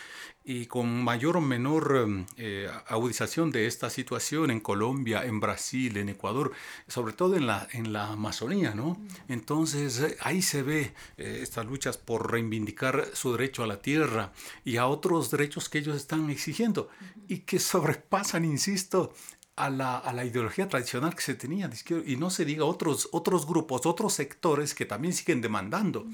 Y 0.45 0.67
con 0.67 1.03
mayor 1.03 1.39
o 1.39 1.41
menor 1.41 1.97
em, 1.97 2.27
eh, 2.37 2.71
agudización 2.87 3.51
de 3.51 3.67
esta 3.67 3.91
situación 3.91 4.51
en 4.51 4.61
Colombia, 4.61 5.25
en 5.25 5.41
Brasil, 5.41 5.97
en 5.97 6.11
Ecuador, 6.11 6.53
sobre 6.87 7.15
todo 7.15 7.35
en 7.35 7.47
la, 7.47 7.67
en 7.73 7.93
la 7.93 8.09
Amazonía, 8.09 8.75
¿no? 8.75 8.97
Entonces 9.27 10.01
eh, 10.01 10.17
ahí 10.21 10.43
se 10.43 10.63
ve 10.63 10.95
eh, 11.17 11.41
estas 11.43 11.67
luchas 11.67 11.97
por 11.97 12.31
reivindicar 12.31 13.09
su 13.15 13.33
derecho 13.33 13.65
a 13.65 13.67
la 13.67 13.81
tierra 13.81 14.33
y 14.65 14.77
a 14.77 14.87
otros 14.87 15.31
derechos 15.31 15.69
que 15.69 15.79
ellos 15.79 15.97
están 15.97 16.31
exigiendo 16.31 16.91
y 17.27 17.39
que 17.39 17.59
sobrepasan, 17.59 18.45
insisto, 18.45 19.15
a 19.57 19.71
la, 19.71 19.99
a 19.99 20.13
la, 20.13 20.25
ideología 20.25 20.69
tradicional 20.69 21.15
que 21.15 21.23
se 21.23 21.35
tenía 21.35 21.69
de 21.69 21.75
izquierda 21.75 22.05
y 22.07 22.17
no 22.17 22.31
se 22.31 22.45
diga 22.45 22.65
otros, 22.65 23.09
otros 23.13 23.47
grupos, 23.47 23.87
otros 23.87 24.13
sectores 24.13 24.75
que 24.75 24.85
también 24.85 25.15
siguen 25.15 25.41
demandando. 25.41 26.07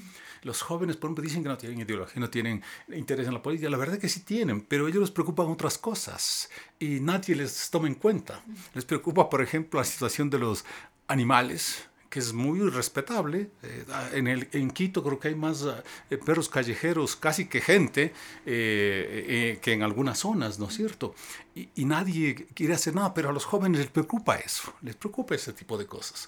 Los 0.43 0.61
jóvenes, 0.61 0.97
por 0.97 1.07
ejemplo, 1.07 1.23
dicen 1.23 1.43
que 1.43 1.49
no 1.49 1.57
tienen 1.57 1.79
ideología, 1.79 2.19
no 2.19 2.29
tienen 2.29 2.63
interés 2.93 3.27
en 3.27 3.33
la 3.33 3.41
política. 3.41 3.69
La 3.69 3.77
verdad 3.77 3.95
es 3.95 4.01
que 4.01 4.09
sí 4.09 4.21
tienen, 4.21 4.61
pero 4.61 4.87
ellos 4.87 5.01
les 5.01 5.11
preocupan 5.11 5.47
otras 5.47 5.77
cosas 5.77 6.49
y 6.79 6.99
nadie 6.99 7.35
les 7.35 7.69
toma 7.69 7.87
en 7.87 7.95
cuenta. 7.95 8.43
Les 8.73 8.85
preocupa, 8.85 9.29
por 9.29 9.41
ejemplo, 9.41 9.79
la 9.79 9.85
situación 9.85 10.29
de 10.29 10.39
los 10.39 10.65
animales, 11.07 11.87
que 12.11 12.19
es 12.19 12.33
muy 12.33 12.59
respetable. 12.69 13.49
Eh, 13.63 13.85
en, 14.13 14.27
el, 14.27 14.49
en 14.51 14.69
Quito 14.69 15.01
creo 15.01 15.17
que 15.17 15.29
hay 15.29 15.35
más 15.35 15.65
eh, 16.09 16.17
perros 16.17 16.49
callejeros 16.49 17.15
casi 17.15 17.45
que 17.47 17.61
gente 17.61 18.13
eh, 18.45 19.57
que 19.61 19.71
en 19.71 19.81
algunas 19.81 20.19
zonas, 20.19 20.59
¿no 20.59 20.67
es 20.67 20.75
cierto? 20.75 21.15
Y, 21.55 21.69
y, 21.73 21.85
nadie 21.85 22.47
quiere 22.53 22.73
hacer 22.73 22.93
nada, 22.93 23.13
pero 23.13 23.29
a 23.29 23.31
los 23.31 23.45
jóvenes 23.45 23.79
les 23.79 23.89
preocupa 23.89 24.35
eso, 24.35 24.73
les 24.81 24.95
preocupa 24.95 25.35
ese 25.35 25.53
tipo 25.53 25.77
de 25.77 25.87
cosas. 25.87 26.27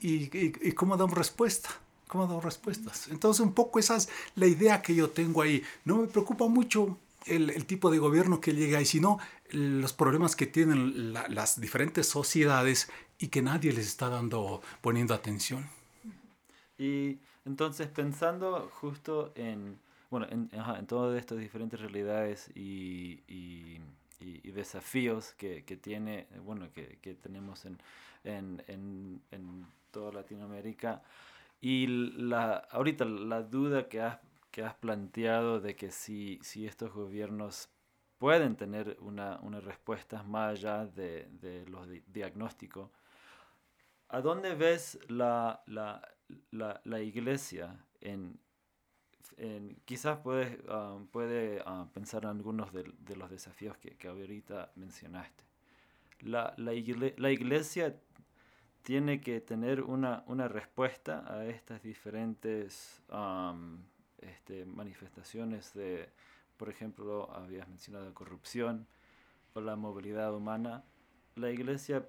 ¿Y, 0.00 0.24
y, 0.36 0.52
y 0.60 0.72
cómo 0.72 0.96
damos 0.96 1.16
respuesta? 1.16 1.70
¿Cómo 2.08 2.26
damos 2.26 2.44
respuestas? 2.44 3.06
Entonces 3.08 3.40
un 3.40 3.54
poco 3.54 3.78
esa 3.78 3.96
es 3.96 4.08
la 4.34 4.46
idea 4.46 4.82
que 4.82 4.96
yo 4.96 5.10
tengo 5.10 5.42
ahí. 5.42 5.62
No 5.84 5.98
me 5.98 6.08
preocupa 6.08 6.48
mucho 6.48 6.98
el, 7.26 7.50
el, 7.50 7.64
tipo 7.66 7.88
de 7.88 7.98
gobierno 7.98 8.40
que 8.40 8.52
llega 8.52 8.78
ahí, 8.78 8.84
sino 8.84 9.18
los 9.54 9.92
problemas 9.92 10.36
que 10.36 10.46
tienen 10.46 11.12
la, 11.12 11.28
las 11.28 11.60
diferentes 11.60 12.08
sociedades 12.08 12.90
y 13.18 13.28
que 13.28 13.42
nadie 13.42 13.72
les 13.72 13.86
está 13.86 14.08
dando, 14.08 14.62
poniendo 14.80 15.14
atención. 15.14 15.68
Y 16.76 17.18
entonces 17.44 17.86
pensando 17.88 18.70
justo 18.80 19.32
en, 19.36 19.78
bueno, 20.10 20.26
en, 20.30 20.50
ajá, 20.58 20.78
en 20.78 20.86
todas 20.86 21.18
estas 21.18 21.38
diferentes 21.38 21.80
realidades 21.80 22.50
y, 22.54 23.20
y, 23.28 23.80
desafíos 24.52 25.34
que, 25.36 25.64
que, 25.64 25.76
tiene, 25.76 26.28
bueno, 26.44 26.68
que, 26.72 26.98
que 27.02 27.14
tenemos 27.14 27.64
en, 27.64 27.76
en, 28.22 28.62
en, 28.68 29.20
en 29.32 29.66
toda 29.90 30.12
Latinoamérica, 30.12 31.02
y 31.60 31.86
la, 31.88 32.56
ahorita 32.70 33.04
la 33.04 33.42
duda 33.42 33.88
que 33.88 34.00
has, 34.00 34.20
que 34.52 34.62
has 34.62 34.74
planteado 34.74 35.60
de 35.60 35.74
que 35.74 35.90
si, 35.90 36.38
si 36.42 36.66
estos 36.66 36.92
gobiernos 36.92 37.68
pueden 38.24 38.56
tener 38.56 38.96
una, 39.00 39.38
una 39.42 39.60
respuesta 39.60 40.22
más 40.22 40.52
allá 40.52 40.86
de, 40.86 41.66
los 41.68 41.86
di 41.86 42.02
diagnósticos, 42.06 42.88
¿a 44.08 44.22
dónde 44.22 44.54
ves 44.54 44.98
la, 45.08 45.62
la, 45.66 46.00
la, 46.84 47.02
iglesia 47.02 47.76
en, 48.00 48.40
en, 49.36 49.76
quizás 49.84 50.20
puedes, 50.20 50.56
puede 51.12 51.60
uh, 51.66 51.86
pensar 51.92 52.22
en 52.22 52.30
algunos 52.30 52.72
de, 52.72 53.14
los 53.14 53.28
desafíos 53.28 53.76
que, 53.76 53.90
que 53.98 54.08
ahorita 54.08 54.72
mencionaste. 54.76 55.44
La, 56.20 56.54
la, 56.56 56.72
igle 56.72 57.14
la 57.18 57.30
iglesia 57.30 57.94
tiene 58.84 59.20
que 59.20 59.42
tener 59.42 59.82
una, 59.82 60.24
una 60.28 60.48
respuesta 60.48 61.30
a 61.30 61.44
estas 61.44 61.82
diferentes 61.82 63.02
um, 63.10 63.82
este, 64.22 64.64
manifestaciones 64.64 65.74
de, 65.74 66.08
por 66.56 66.68
ejemplo, 66.68 67.30
habías 67.34 67.68
mencionado 67.68 68.12
corrupción 68.14 68.86
o 69.54 69.60
la 69.60 69.76
movilidad 69.76 70.34
humana. 70.34 70.84
La 71.36 71.50
iglesia 71.50 72.06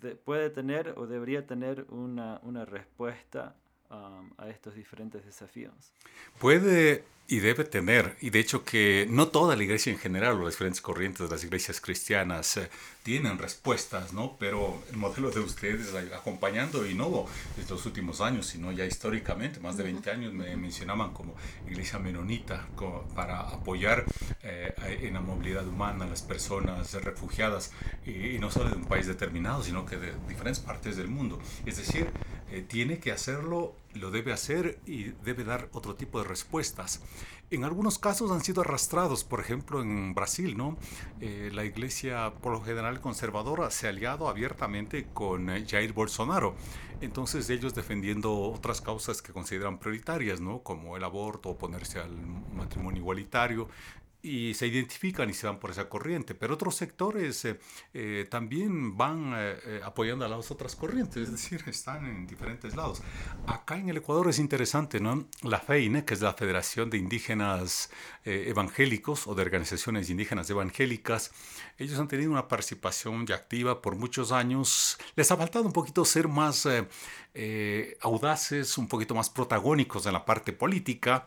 de, 0.00 0.14
puede 0.14 0.50
tener 0.50 0.94
o 0.96 1.06
debería 1.06 1.46
tener 1.46 1.86
una, 1.90 2.40
una 2.42 2.64
respuesta 2.64 3.56
um, 3.90 4.30
a 4.38 4.48
estos 4.48 4.74
diferentes 4.74 5.24
desafíos. 5.24 5.92
Puede 6.38 7.04
y 7.30 7.40
debe 7.40 7.64
tener, 7.64 8.16
y 8.22 8.30
de 8.30 8.40
hecho 8.40 8.64
que 8.64 9.06
no 9.10 9.28
toda 9.28 9.54
la 9.54 9.62
iglesia 9.62 9.92
en 9.92 9.98
general 9.98 10.36
o 10.36 10.44
las 10.44 10.54
diferentes 10.54 10.80
corrientes 10.80 11.28
de 11.28 11.28
las 11.28 11.44
iglesias 11.44 11.78
cristianas 11.78 12.56
eh, 12.56 12.70
tienen 13.02 13.36
respuestas, 13.36 14.14
¿no? 14.14 14.38
Pero 14.38 14.82
el 14.90 14.96
modelo 14.96 15.30
de 15.30 15.40
ustedes 15.40 15.92
acompañando 16.14 16.86
y 16.86 16.94
no 16.94 17.26
desde 17.54 17.68
los 17.74 17.84
últimos 17.84 18.22
años, 18.22 18.46
sino 18.46 18.72
ya 18.72 18.86
históricamente, 18.86 19.60
más 19.60 19.76
de 19.76 19.82
20 19.82 20.10
años 20.10 20.32
me 20.32 20.56
mencionaban 20.56 21.12
como 21.12 21.34
iglesia 21.68 21.98
menonita 21.98 22.66
como 22.74 23.02
para 23.08 23.40
apoyar 23.40 24.06
eh, 24.42 24.72
en 25.02 25.12
la 25.12 25.20
movilidad 25.20 25.68
humana 25.68 26.06
a 26.06 26.08
las 26.08 26.22
personas 26.22 26.94
refugiadas 26.94 27.72
y, 28.06 28.36
y, 28.36 28.38
no 28.38 28.50
solo 28.50 28.70
de 28.70 28.76
un 28.76 28.86
país 28.86 29.06
determinado, 29.06 29.62
sino 29.62 29.84
que 29.84 29.98
de 29.98 30.14
diferentes 30.28 30.60
partes 30.60 30.96
del 30.96 31.08
mundo. 31.08 31.38
Es 31.66 31.76
decir, 31.76 32.10
eh, 32.50 32.62
tiene 32.66 32.98
que 32.98 33.12
hacerlo, 33.12 33.74
lo 33.94 34.10
debe 34.10 34.32
hacer 34.32 34.78
y 34.86 35.10
debe 35.24 35.44
dar 35.44 35.68
otro 35.72 35.94
tipo 35.94 36.18
de 36.20 36.28
respuestas. 36.28 37.02
En 37.50 37.64
algunos 37.64 37.98
casos 37.98 38.30
han 38.30 38.42
sido 38.42 38.60
arrastrados, 38.60 39.24
por 39.24 39.40
ejemplo 39.40 39.80
en 39.80 40.14
Brasil, 40.14 40.56
¿no? 40.56 40.76
Eh, 41.20 41.50
la 41.52 41.64
iglesia 41.64 42.34
por 42.42 42.52
lo 42.52 42.60
general 42.60 43.00
conservadora 43.00 43.70
se 43.70 43.86
ha 43.86 43.90
aliado 43.90 44.28
abiertamente 44.28 45.06
con 45.14 45.48
Jair 45.66 45.94
Bolsonaro. 45.94 46.54
Entonces 47.00 47.48
ellos 47.48 47.74
defendiendo 47.74 48.38
otras 48.38 48.80
causas 48.80 49.22
que 49.22 49.32
consideran 49.32 49.78
prioritarias, 49.78 50.40
¿no? 50.40 50.62
Como 50.62 50.96
el 50.96 51.04
aborto, 51.04 51.50
oponerse 51.50 52.00
al 52.00 52.14
matrimonio 52.54 53.00
igualitario, 53.00 53.68
y 54.20 54.54
se 54.54 54.66
identifican 54.66 55.30
y 55.30 55.32
se 55.34 55.46
van 55.46 55.60
por 55.60 55.70
esa 55.70 55.88
corriente, 55.88 56.34
pero 56.34 56.54
otros 56.54 56.74
sectores 56.74 57.44
eh, 57.44 57.60
eh, 57.94 58.26
también 58.28 58.96
van 58.96 59.32
eh, 59.36 59.80
apoyando 59.84 60.24
a 60.24 60.28
las 60.28 60.50
otras 60.50 60.74
corrientes, 60.74 61.22
es 61.24 61.30
decir, 61.30 61.62
están 61.66 62.04
en 62.04 62.26
diferentes 62.26 62.74
lados. 62.74 63.00
Acá 63.46 63.76
en 63.76 63.88
el 63.88 63.98
Ecuador 63.98 64.28
es 64.28 64.40
interesante, 64.40 64.98
¿no? 64.98 65.26
La 65.42 65.60
FEINE, 65.60 66.04
que 66.04 66.14
es 66.14 66.20
la 66.20 66.34
Federación 66.34 66.90
de 66.90 66.98
Indígenas 66.98 67.90
Evangélicos 68.24 69.26
o 69.26 69.34
de 69.34 69.42
Organizaciones 69.42 70.10
Indígenas 70.10 70.50
Evangélicas, 70.50 71.30
ellos 71.78 71.98
han 71.98 72.08
tenido 72.08 72.30
una 72.30 72.48
participación 72.48 73.26
ya 73.26 73.36
activa 73.36 73.80
por 73.80 73.96
muchos 73.96 74.32
años. 74.32 74.98
Les 75.14 75.30
ha 75.30 75.36
faltado 75.36 75.64
un 75.64 75.72
poquito 75.72 76.04
ser 76.04 76.28
más 76.28 76.68
audaces, 78.02 78.76
un 78.76 78.88
poquito 78.88 79.14
más 79.14 79.30
protagónicos 79.30 80.04
en 80.06 80.12
la 80.12 80.24
parte 80.24 80.52
política. 80.52 81.26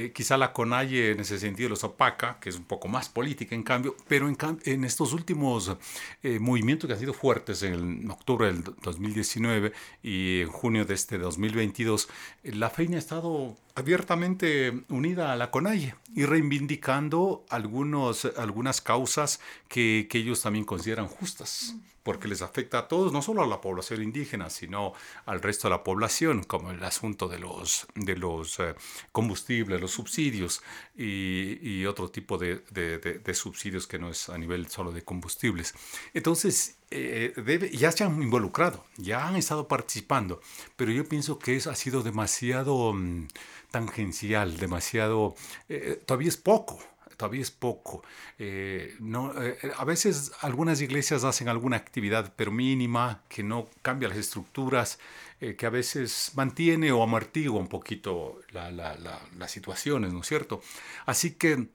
Eh, 0.00 0.12
quizá 0.12 0.38
la 0.38 0.54
CONAIE 0.54 1.10
en 1.10 1.20
ese 1.20 1.38
sentido 1.38 1.68
los 1.68 1.84
opaca, 1.84 2.38
que 2.40 2.48
es 2.48 2.56
un 2.56 2.64
poco 2.64 2.88
más 2.88 3.10
política 3.10 3.54
en 3.54 3.62
cambio, 3.62 3.94
pero 4.08 4.28
en, 4.28 4.36
en 4.64 4.84
estos 4.84 5.12
últimos 5.12 5.76
eh, 6.22 6.38
movimientos 6.38 6.88
que 6.88 6.94
han 6.94 7.00
sido 7.00 7.12
fuertes 7.12 7.62
en, 7.62 7.74
el, 7.74 8.10
octubre 8.10 8.46
del 8.46 8.64
2019 8.82 9.72
y 10.02 10.40
en 10.40 10.48
junio 10.48 10.86
de 10.86 10.94
este 10.94 11.18
2022, 11.18 12.08
eh, 12.44 12.52
la 12.54 12.70
FEINA 12.70 12.96
ha 12.96 12.98
estado 12.98 13.56
abiertamente 13.74 14.84
unida 14.88 15.32
a 15.32 15.36
la 15.36 15.50
CONAIE 15.50 15.94
y 16.14 16.24
reivindicando 16.24 17.44
algunos, 17.48 18.24
algunas 18.36 18.80
causas 18.80 19.40
que, 19.68 20.08
que 20.10 20.18
ellos 20.18 20.42
también 20.42 20.64
consideran 20.64 21.06
justas 21.06 21.74
porque 22.02 22.28
les 22.28 22.42
afecta 22.42 22.78
a 22.78 22.88
todos, 22.88 23.12
no 23.12 23.22
solo 23.22 23.42
a 23.42 23.46
la 23.46 23.60
población 23.60 24.02
indígena, 24.02 24.50
sino 24.50 24.94
al 25.26 25.42
resto 25.42 25.68
de 25.68 25.74
la 25.74 25.84
población, 25.84 26.44
como 26.44 26.70
el 26.70 26.82
asunto 26.82 27.28
de 27.28 27.38
los, 27.38 27.86
de 27.94 28.16
los 28.16 28.58
eh, 28.58 28.74
combustibles, 29.12 29.80
los 29.80 29.92
subsidios 29.92 30.62
y, 30.96 31.84
otro 31.84 32.10
tipo 32.10 32.38
de, 32.38 32.62
de, 32.70 32.98
de, 32.98 33.34
subsidios 33.34 33.86
que 33.86 33.98
no 33.98 34.10
es 34.10 34.28
a 34.28 34.38
nivel 34.38 34.68
solo 34.68 34.92
de 34.92 35.02
combustibles. 35.02 35.74
Entonces, 36.14 36.76
eh, 36.90 37.70
ya 37.72 37.92
se 37.92 38.04
han 38.04 38.22
involucrado, 38.22 38.84
ya 38.96 39.26
han 39.26 39.36
estado 39.36 39.68
participando, 39.68 40.40
pero 40.76 40.90
yo 40.90 41.08
pienso 41.08 41.38
que 41.38 41.56
eso 41.56 41.70
ha 41.70 41.76
sido 41.76 42.02
demasiado 42.02 42.90
um, 42.90 43.28
tangencial, 43.70 44.56
demasiado, 44.56 45.34
eh, 45.68 46.00
todavía 46.04 46.28
es 46.28 46.36
poco 46.36 46.78
todavía 47.16 47.42
es 47.42 47.50
poco. 47.50 48.02
Eh, 48.38 48.96
eh, 48.98 49.72
a 49.76 49.84
veces 49.84 50.32
algunas 50.40 50.80
iglesias 50.80 51.22
hacen 51.22 51.48
alguna 51.48 51.76
actividad, 51.76 52.32
pero 52.34 52.50
mínima, 52.50 53.20
que 53.28 53.42
no 53.42 53.68
cambia 53.82 54.08
las 54.08 54.16
estructuras, 54.16 54.98
que 55.38 55.66
a 55.66 55.70
veces 55.70 56.32
mantiene 56.34 56.92
o 56.92 57.02
amortigua 57.02 57.60
un 57.60 57.68
poquito 57.68 58.40
la, 58.52 58.70
la, 58.70 58.96
la, 58.96 59.20
las 59.36 59.50
situaciones, 59.50 60.14
¿no 60.14 60.20
es 60.22 60.28
cierto? 60.28 60.62
Así 61.04 61.32
que... 61.32 61.68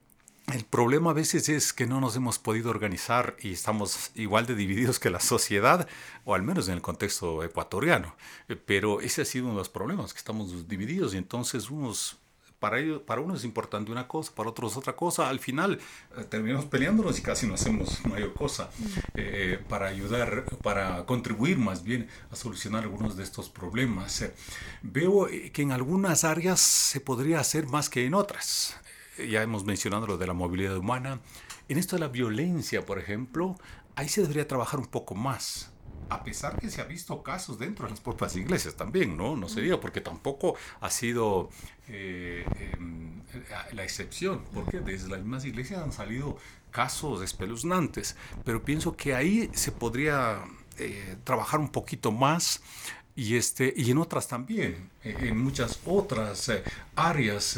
El 0.53 0.63
problema 0.63 1.09
a 1.09 1.13
veces 1.13 1.49
es 1.49 1.73
que 1.73 1.87
no 1.87 1.99
nos 1.99 2.15
hemos 2.15 2.37
podido 2.37 2.69
organizar 2.69 3.35
y 3.41 3.53
estamos 3.53 4.11
igual 4.13 4.45
de 4.45 4.55
divididos 4.55 4.99
que 4.99 5.09
la 5.09 5.19
sociedad, 5.19 5.87
o 6.23 6.35
al 6.35 6.43
menos 6.43 6.67
en 6.67 6.75
el 6.75 6.81
contexto 6.81 7.43
ecuatoriano. 7.43 8.15
Pero 8.65 9.01
ese 9.01 9.23
ha 9.23 9.25
sido 9.25 9.45
uno 9.45 9.55
de 9.55 9.59
los 9.59 9.69
problemas, 9.69 10.13
que 10.13 10.19
estamos 10.19 10.67
divididos 10.67 11.15
y 11.15 11.17
entonces 11.17 11.71
unos 11.71 12.19
para, 12.59 12.79
ellos, 12.79 13.01
para 13.01 13.21
uno 13.21 13.35
es 13.35 13.43
importante 13.43 13.91
una 13.91 14.07
cosa, 14.07 14.33
para 14.33 14.49
otros 14.49 14.77
otra 14.77 14.95
cosa. 14.95 15.29
Al 15.29 15.39
final 15.39 15.79
eh, 16.17 16.23
terminamos 16.29 16.65
peleándonos 16.65 17.17
y 17.19 17.21
casi 17.21 17.47
no 17.47 17.55
hacemos 17.55 18.05
mayor 18.05 18.33
cosa 18.33 18.69
eh, 19.15 19.59
para 19.67 19.87
ayudar, 19.87 20.45
para 20.61 21.05
contribuir 21.05 21.57
más 21.57 21.83
bien 21.83 22.07
a 22.31 22.35
solucionar 22.35 22.83
algunos 22.83 23.17
de 23.17 23.23
estos 23.23 23.49
problemas. 23.49 24.21
Eh, 24.21 24.33
veo 24.83 25.27
que 25.53 25.61
en 25.61 25.71
algunas 25.71 26.23
áreas 26.23 26.59
se 26.59 26.99
podría 26.99 27.39
hacer 27.39 27.67
más 27.67 27.89
que 27.89 28.05
en 28.05 28.13
otras. 28.13 28.75
Ya 29.17 29.41
hemos 29.41 29.63
mencionado 29.63 30.07
lo 30.07 30.17
de 30.17 30.27
la 30.27 30.33
movilidad 30.33 30.77
humana. 30.77 31.19
En 31.67 31.77
esto 31.77 31.95
de 31.95 32.01
la 32.01 32.07
violencia, 32.09 32.85
por 32.85 32.99
ejemplo, 32.99 33.55
ahí 33.95 34.09
se 34.09 34.21
debería 34.21 34.47
trabajar 34.47 34.79
un 34.79 34.87
poco 34.87 35.15
más 35.15 35.71
a 36.09 36.23
pesar 36.23 36.59
que 36.59 36.69
se 36.69 36.81
ha 36.81 36.85
visto 36.85 37.23
casos 37.23 37.57
dentro 37.59 37.85
de 37.85 37.91
las 37.91 37.99
propias 37.99 38.35
iglesias 38.35 38.75
también, 38.75 39.17
¿no? 39.17 39.35
No 39.35 39.49
sería 39.49 39.79
porque 39.79 40.01
tampoco 40.01 40.55
ha 40.81 40.89
sido 40.89 41.49
eh, 41.87 42.45
eh, 42.59 42.71
la 43.73 43.83
excepción, 43.83 44.43
porque 44.53 44.79
desde 44.79 45.09
las 45.09 45.19
mismas 45.19 45.45
iglesias 45.45 45.81
han 45.81 45.91
salido 45.91 46.37
casos 46.71 47.21
espeluznantes, 47.21 48.15
pero 48.43 48.63
pienso 48.63 48.95
que 48.95 49.15
ahí 49.15 49.49
se 49.53 49.71
podría 49.71 50.43
eh, 50.77 51.15
trabajar 51.23 51.59
un 51.59 51.69
poquito 51.69 52.11
más 52.11 52.61
y, 53.15 53.35
este, 53.35 53.73
y 53.75 53.91
en 53.91 53.97
otras 53.97 54.27
también, 54.27 54.89
eh, 55.03 55.15
en 55.21 55.37
muchas 55.37 55.79
otras 55.85 56.49
eh, 56.49 56.63
áreas. 56.95 57.57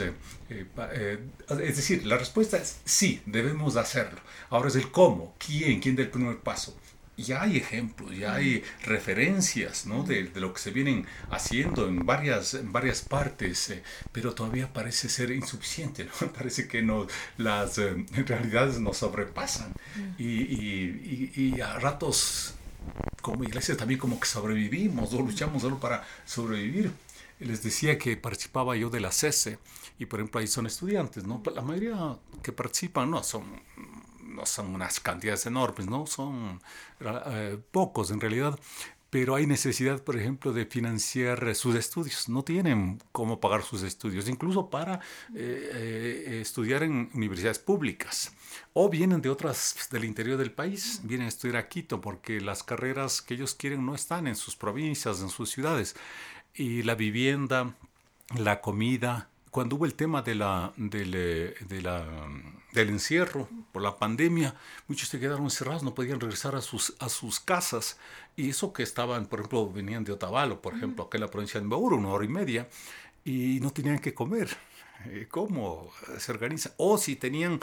es 0.50 1.76
decir, 1.76 2.06
la 2.06 2.18
respuesta 2.18 2.58
es 2.58 2.80
sí, 2.86 3.22
debemos 3.26 3.76
hacerlo. 3.76 4.20
Ahora 4.50 4.70
es 4.70 4.76
el 4.76 4.92
cómo, 4.92 5.36
quién, 5.38 5.80
quién 5.80 5.96
da 5.96 6.04
el 6.04 6.10
primer 6.10 6.38
paso 6.40 6.76
ya 7.18 7.42
hay 7.42 7.58
ejemplos, 7.58 8.16
ya 8.16 8.36
hay 8.36 8.64
referencias 8.84 9.88
¿no? 9.88 10.04
de, 10.04 10.26
de, 10.26 10.40
lo 10.40 10.54
que 10.54 10.60
se 10.60 10.72
vienen 10.72 11.06
haciendo 11.32 11.88
en 11.88 12.06
varias, 12.06 12.54
en 12.54 12.72
varias 12.72 13.02
partes, 13.02 13.72
eh, 13.72 13.84
pero 14.12 14.36
todavía 14.36 14.72
parece 14.72 15.10
ser 15.10 15.32
insuficiente, 15.32 16.06
¿no? 16.06 16.32
parece 16.34 16.68
que 16.68 16.84
no, 16.84 17.08
las 17.38 17.80
eh, 17.80 18.06
realidades 18.26 18.80
nos 18.80 18.98
sobrepasan 18.98 19.74
y, 20.18 20.26
y, 20.26 21.32
y, 21.36 21.62
a 21.62 21.80
ratos 21.80 22.54
como 23.22 23.44
iglesia 23.44 23.76
también 23.76 24.00
como 24.00 24.20
que 24.20 24.28
sobrevivimos 24.28 25.14
o 25.14 25.22
luchamos 25.22 25.62
solo 25.62 25.80
para 25.80 26.06
sobrevivir. 26.26 26.92
Les 27.40 27.62
decía 27.62 27.98
que 27.98 28.18
participaba 28.18 28.76
yo 28.76 28.90
de 28.90 29.00
la 29.00 29.12
CESE 29.12 29.60
y 30.00 30.06
por 30.06 30.20
ejemplo 30.20 30.40
ahí 30.40 30.48
son 30.48 30.66
estudiantes, 30.66 31.24
¿no? 31.24 31.42
La 31.54 31.62
mayoría 31.62 32.18
que 32.42 32.52
participan 32.52 33.12
no 33.12 33.24
son 33.24 33.62
no 34.38 34.46
son 34.46 34.74
unas 34.76 35.00
cantidades 35.00 35.46
enormes, 35.46 35.88
¿no? 35.88 36.06
Son 36.06 36.62
eh, 37.00 37.60
pocos 37.72 38.12
en 38.12 38.20
realidad, 38.20 38.60
pero 39.20 39.34
hay 39.34 39.48
necesidad, 39.48 40.04
por 40.04 40.16
ejemplo, 40.16 40.54
de 40.54 40.68
financiar 40.68 41.56
sus 41.56 41.74
estudios. 41.74 42.30
No 42.30 42.44
tienen 42.44 43.02
cómo 43.12 43.40
pagar 43.40 43.64
sus 43.64 43.82
estudios, 43.82 44.30
incluso 44.30 44.70
para 44.70 45.00
eh, 45.34 45.72
eh, 45.74 46.40
estudiar 46.40 46.84
en 46.84 47.10
universidades 47.16 47.58
públicas. 47.58 48.32
O 48.74 48.90
vienen 48.90 49.24
de 49.24 49.30
otras 49.30 49.90
del 49.90 50.04
interior 50.04 50.38
del 50.38 50.52
país, 50.52 51.02
vienen 51.04 51.26
a 51.26 51.30
estudiar 51.30 51.58
a 51.58 51.68
Quito, 51.68 52.00
porque 52.00 52.40
las 52.40 52.62
carreras 52.62 53.24
que 53.24 53.34
ellos 53.34 53.56
quieren 53.56 53.88
no 53.88 53.96
están 53.96 54.28
en 54.28 54.36
sus 54.36 54.56
provincias, 54.56 55.20
en 55.20 55.30
sus 55.30 55.50
ciudades. 55.50 55.96
Y 56.54 56.84
la 56.84 56.94
vivienda, 56.94 57.74
la 58.38 58.62
comida, 58.62 59.30
cuando 59.50 59.78
hubo 59.78 59.88
el 59.88 59.96
tema 59.96 60.22
de 60.22 60.36
la, 60.36 60.74
de 60.78 61.82
la 61.82 62.06
del 62.82 62.90
encierro, 62.90 63.48
por 63.72 63.82
la 63.82 63.98
pandemia, 63.98 64.56
muchos 64.88 65.10
se 65.10 65.20
quedaron 65.20 65.44
encerrados, 65.44 65.84
no 65.84 65.94
podían 65.94 66.20
regresar 66.20 66.56
a 66.56 66.62
sus, 66.62 66.96
a 67.00 67.10
sus 67.10 67.40
casas. 67.40 67.98
Y 68.36 68.50
eso 68.50 68.74
que 68.74 68.84
estaban, 68.84 69.26
por 69.26 69.40
ejemplo, 69.40 69.72
venían 69.72 70.04
de 70.04 70.12
Otavalo, 70.12 70.62
por 70.62 70.76
ejemplo, 70.76 71.06
aquí 71.06 71.18
en 71.18 71.22
la 71.22 71.32
provincia 71.32 71.60
de 71.60 71.68
Bauru, 71.68 71.98
una 71.98 72.10
hora 72.10 72.26
y 72.26 72.30
media, 72.30 72.68
y 73.26 73.60
no 73.62 73.72
tenían 73.72 74.00
que 74.00 74.14
comer. 74.14 74.50
Eh, 75.06 75.28
¿Cómo 75.30 75.92
se 76.18 76.32
organiza? 76.32 76.74
O 76.78 76.98
si 76.98 77.16
tenían 77.16 77.60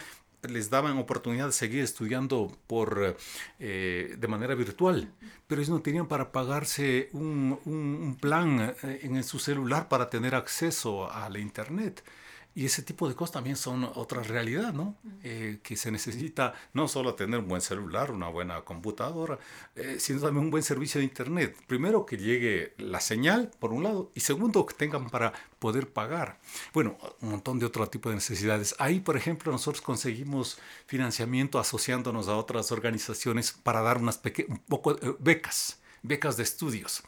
les 0.49 0.71
daban 0.71 0.99
oportunidad 0.99 1.47
de 1.47 1.53
seguir 1.53 1.83
estudiando 1.83 2.57
por, 2.67 3.17
eh, 3.59 4.15
de 4.19 4.29
manera 4.29 4.55
virtual, 4.55 5.13
pero 5.47 5.61
ellos 5.61 5.71
no 5.71 5.81
tenían 5.81 6.07
para 6.07 6.33
pagarse 6.33 7.09
un, 7.13 7.59
un 7.65 8.17
plan 8.21 8.75
eh, 8.83 9.01
en 9.03 9.23
su 9.25 9.39
celular 9.39 9.89
para 9.89 10.11
tener 10.11 10.35
acceso 10.35 11.11
a 11.11 11.29
la 11.31 11.39
Internet. 11.39 12.05
Y 12.55 12.67
ese 12.67 12.83
tipo 12.83 13.09
de 13.09 13.15
cosas 13.15 13.33
también 13.33 13.57
son 13.57 13.85
otra 13.95 14.23
realidad, 14.23 14.73
¿no? 14.73 14.97
Eh, 15.23 15.59
que 15.63 15.77
se 15.77 15.91
necesita 15.91 16.55
no 16.73 16.87
solo 16.87 17.15
tener 17.15 17.41
un 17.41 17.49
buen 17.49 17.61
celular, 17.61 18.13
una 18.13 18.29
buena 18.29 18.61
computadora, 18.63 19.39
eh, 19.75 19.97
sino 19.99 20.21
también 20.21 20.45
un 20.45 20.51
buen 20.51 20.63
servicio 20.63 21.01
de 21.01 21.05
Internet. 21.05 21.57
Primero, 21.67 22.07
que 22.07 22.17
llegue 22.17 22.75
la 22.79 23.01
señal, 23.01 23.51
por 23.59 23.73
un 23.73 23.83
lado, 23.83 24.13
y 24.15 24.21
segundo, 24.21 24.65
que 24.67 24.75
tengan 24.75 25.11
para 25.11 25.33
poder 25.59 25.93
pagar. 25.93 26.39
Bueno, 26.73 26.97
un 27.21 27.31
montón 27.31 27.59
de 27.59 27.67
otro 27.67 27.89
tipo 27.89 28.09
de 28.09 28.17
necesidades. 28.17 28.75
Ahí, 28.79 29.01
por 29.01 29.17
ejemplo, 29.17 29.51
nosotros 29.51 29.83
conseguimos 29.83 30.59
financiamiento 30.87 31.59
asociándonos 31.59 32.29
a 32.29 32.37
otras 32.37 32.71
organizaciones 32.71 33.53
para 33.53 33.81
dar 33.81 33.99
unas 33.99 34.21
un 34.49 34.59
poco 34.59 34.93
eh, 34.93 35.17
becas, 35.19 35.81
becas 36.03 36.37
de 36.37 36.45
estudios. 36.45 37.03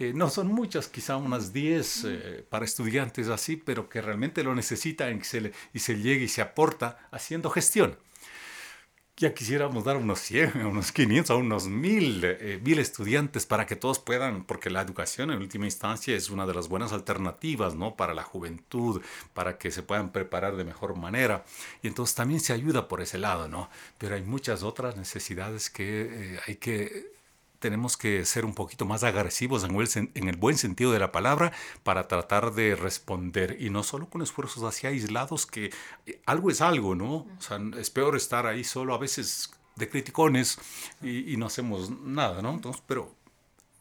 Eh, 0.00 0.14
no 0.14 0.30
son 0.30 0.48
muchas, 0.48 0.88
quizá 0.88 1.16
unas 1.18 1.52
10 1.52 2.04
eh, 2.06 2.46
para 2.48 2.64
estudiantes 2.64 3.28
así, 3.28 3.56
pero 3.56 3.90
que 3.90 4.00
realmente 4.00 4.42
lo 4.42 4.54
necesitan 4.54 5.18
y 5.18 5.24
se, 5.24 5.52
y 5.74 5.78
se 5.78 5.98
llegue 5.98 6.24
y 6.24 6.28
se 6.28 6.40
aporta 6.40 7.06
haciendo 7.10 7.50
gestión. 7.50 7.98
Ya 9.18 9.34
quisiéramos 9.34 9.84
dar 9.84 9.98
unos 9.98 10.20
100, 10.20 10.56
unos 10.64 10.90
500, 10.92 11.36
unos 11.36 11.68
1000, 11.68 12.24
eh, 12.24 12.60
mil 12.64 12.78
estudiantes 12.78 13.44
para 13.44 13.66
que 13.66 13.76
todos 13.76 13.98
puedan, 13.98 14.44
porque 14.44 14.70
la 14.70 14.80
educación 14.80 15.32
en 15.32 15.42
última 15.42 15.66
instancia 15.66 16.16
es 16.16 16.30
una 16.30 16.46
de 16.46 16.54
las 16.54 16.68
buenas 16.68 16.94
alternativas 16.94 17.74
¿no? 17.74 17.94
para 17.94 18.14
la 18.14 18.22
juventud, 18.22 19.02
para 19.34 19.58
que 19.58 19.70
se 19.70 19.82
puedan 19.82 20.12
preparar 20.12 20.56
de 20.56 20.64
mejor 20.64 20.96
manera. 20.96 21.44
Y 21.82 21.88
entonces 21.88 22.14
también 22.14 22.40
se 22.40 22.54
ayuda 22.54 22.88
por 22.88 23.02
ese 23.02 23.18
lado, 23.18 23.48
¿no? 23.48 23.68
Pero 23.98 24.14
hay 24.14 24.22
muchas 24.22 24.62
otras 24.62 24.96
necesidades 24.96 25.68
que 25.68 26.40
hay 26.46 26.56
que 26.56 27.19
tenemos 27.60 27.96
que 27.96 28.24
ser 28.24 28.44
un 28.44 28.54
poquito 28.54 28.86
más 28.86 29.04
agresivos 29.04 29.62
en 29.62 29.76
el, 29.76 30.10
en 30.14 30.28
el, 30.28 30.36
buen 30.36 30.58
sentido 30.58 30.92
de 30.92 30.98
la 30.98 31.12
palabra 31.12 31.52
para 31.84 32.08
tratar 32.08 32.54
de 32.54 32.74
responder 32.74 33.56
y 33.60 33.70
no 33.70 33.84
solo 33.84 34.08
con 34.08 34.22
esfuerzos 34.22 34.64
así 34.64 34.86
aislados 34.86 35.46
que 35.46 35.70
eh, 36.06 36.20
algo 36.26 36.50
es 36.50 36.60
algo, 36.60 36.94
¿no? 36.94 37.14
O 37.14 37.40
sea, 37.40 37.60
es 37.78 37.90
peor 37.90 38.16
estar 38.16 38.46
ahí 38.46 38.64
solo 38.64 38.94
a 38.94 38.98
veces 38.98 39.52
de 39.76 39.88
criticones 39.88 40.58
y, 41.02 41.36
no 41.36 41.46
hacemos 41.46 41.90
nada, 41.90 42.42
¿no? 42.42 42.50
Entonces, 42.50 42.82
pero 42.86 43.14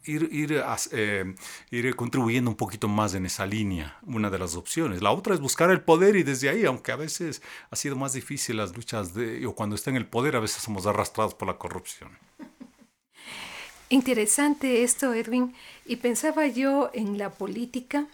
ir, 0.05 0.29
ir, 0.31 0.63
eh, 0.91 1.35
ir 1.71 1.95
contribuyendo 1.95 2.49
un 2.49 2.57
poquito 2.57 2.87
más 2.87 3.13
en 3.13 3.25
esa 3.25 3.45
línea, 3.45 3.97
una 4.03 4.29
de 4.29 4.39
las 4.39 4.55
opciones. 4.55 5.01
La 5.01 5.11
otra 5.11 5.33
es 5.33 5.39
buscar 5.39 5.71
el 5.71 5.81
poder 5.81 6.15
y 6.15 6.23
desde 6.23 6.49
ahí, 6.49 6.65
aunque 6.65 6.91
a 6.91 6.95
veces 6.95 7.41
ha 7.69 7.75
sido 7.75 7.95
más 7.95 8.13
difícil 8.13 8.57
las 8.57 8.75
luchas 8.75 9.13
de, 9.13 9.45
o 9.45 9.55
cuando 9.55 9.75
está 9.75 9.89
en 9.89 9.97
el 9.97 10.07
poder, 10.07 10.35
a 10.35 10.39
veces 10.39 10.61
somos 10.63 10.85
arrastrados 10.85 11.33
por 11.33 11.47
la 11.47 11.57
corrupción. 11.57 12.17
Interesante 13.89 14.84
esto, 14.84 15.13
Edwin. 15.15 15.56
Y 15.86 15.95
pensaba 15.97 16.45
yo 16.47 16.91
en 16.93 17.17
la 17.17 17.32
política, 17.32 18.08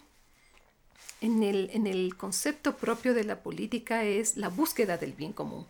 en 1.20 1.44
el, 1.44 1.70
en 1.74 1.86
el 1.86 2.16
concepto 2.16 2.78
propio 2.78 3.14
de 3.14 3.26
la 3.26 3.42
política 3.42 4.04
es 4.04 4.38
la 4.38 4.48
búsqueda 4.48 4.98
del 4.98 5.12
bien 5.12 5.34
común. 5.34 5.66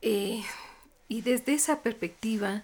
Eh, 0.00 0.42
y 1.08 1.20
desde 1.20 1.52
esa 1.52 1.82
perspectiva, 1.82 2.62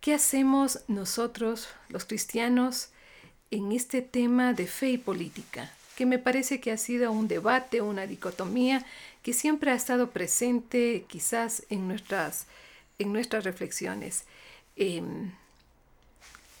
¿qué 0.00 0.14
hacemos 0.14 0.80
nosotros, 0.88 1.68
los 1.90 2.06
cristianos, 2.06 2.88
en 3.50 3.72
este 3.72 4.00
tema 4.00 4.54
de 4.54 4.66
fe 4.66 4.90
y 4.92 4.98
política? 4.98 5.70
Que 5.94 6.06
me 6.06 6.18
parece 6.18 6.60
que 6.60 6.72
ha 6.72 6.78
sido 6.78 7.12
un 7.12 7.28
debate, 7.28 7.82
una 7.82 8.06
dicotomía 8.06 8.86
que 9.22 9.34
siempre 9.34 9.72
ha 9.72 9.74
estado 9.74 10.10
presente 10.10 11.04
quizás 11.06 11.64
en 11.68 11.86
nuestras, 11.86 12.46
en 12.98 13.12
nuestras 13.12 13.44
reflexiones. 13.44 14.24
Em, 14.78 15.32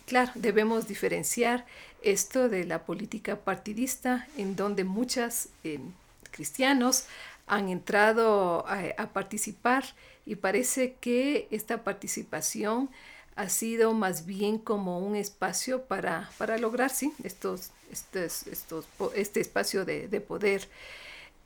claro, 0.06 0.32
debemos 0.34 0.88
diferenciar 0.88 1.64
esto 2.02 2.48
de 2.48 2.64
la 2.64 2.84
política 2.84 3.36
partidista, 3.36 4.26
en 4.36 4.56
donde 4.56 4.82
muchos 4.82 5.48
em, 5.62 5.92
cristianos 6.32 7.04
han 7.46 7.68
entrado 7.68 8.66
a, 8.66 9.06
participar 9.12 9.84
y 10.26 10.34
parece 10.34 10.94
que 11.00 11.46
esta 11.52 11.84
participación 11.84 12.90
ha 13.36 13.48
sido 13.48 13.94
más 13.94 14.26
bien 14.26 14.58
como 14.58 14.98
un 14.98 15.14
espacio 15.14 15.84
para, 15.84 16.28
para 16.38 16.58
lograr 16.58 16.90
sí, 16.90 17.12
estos, 17.22 17.70
este 17.90 19.40
espacio 19.40 19.84
de 19.84 20.20
poder. 20.20 20.68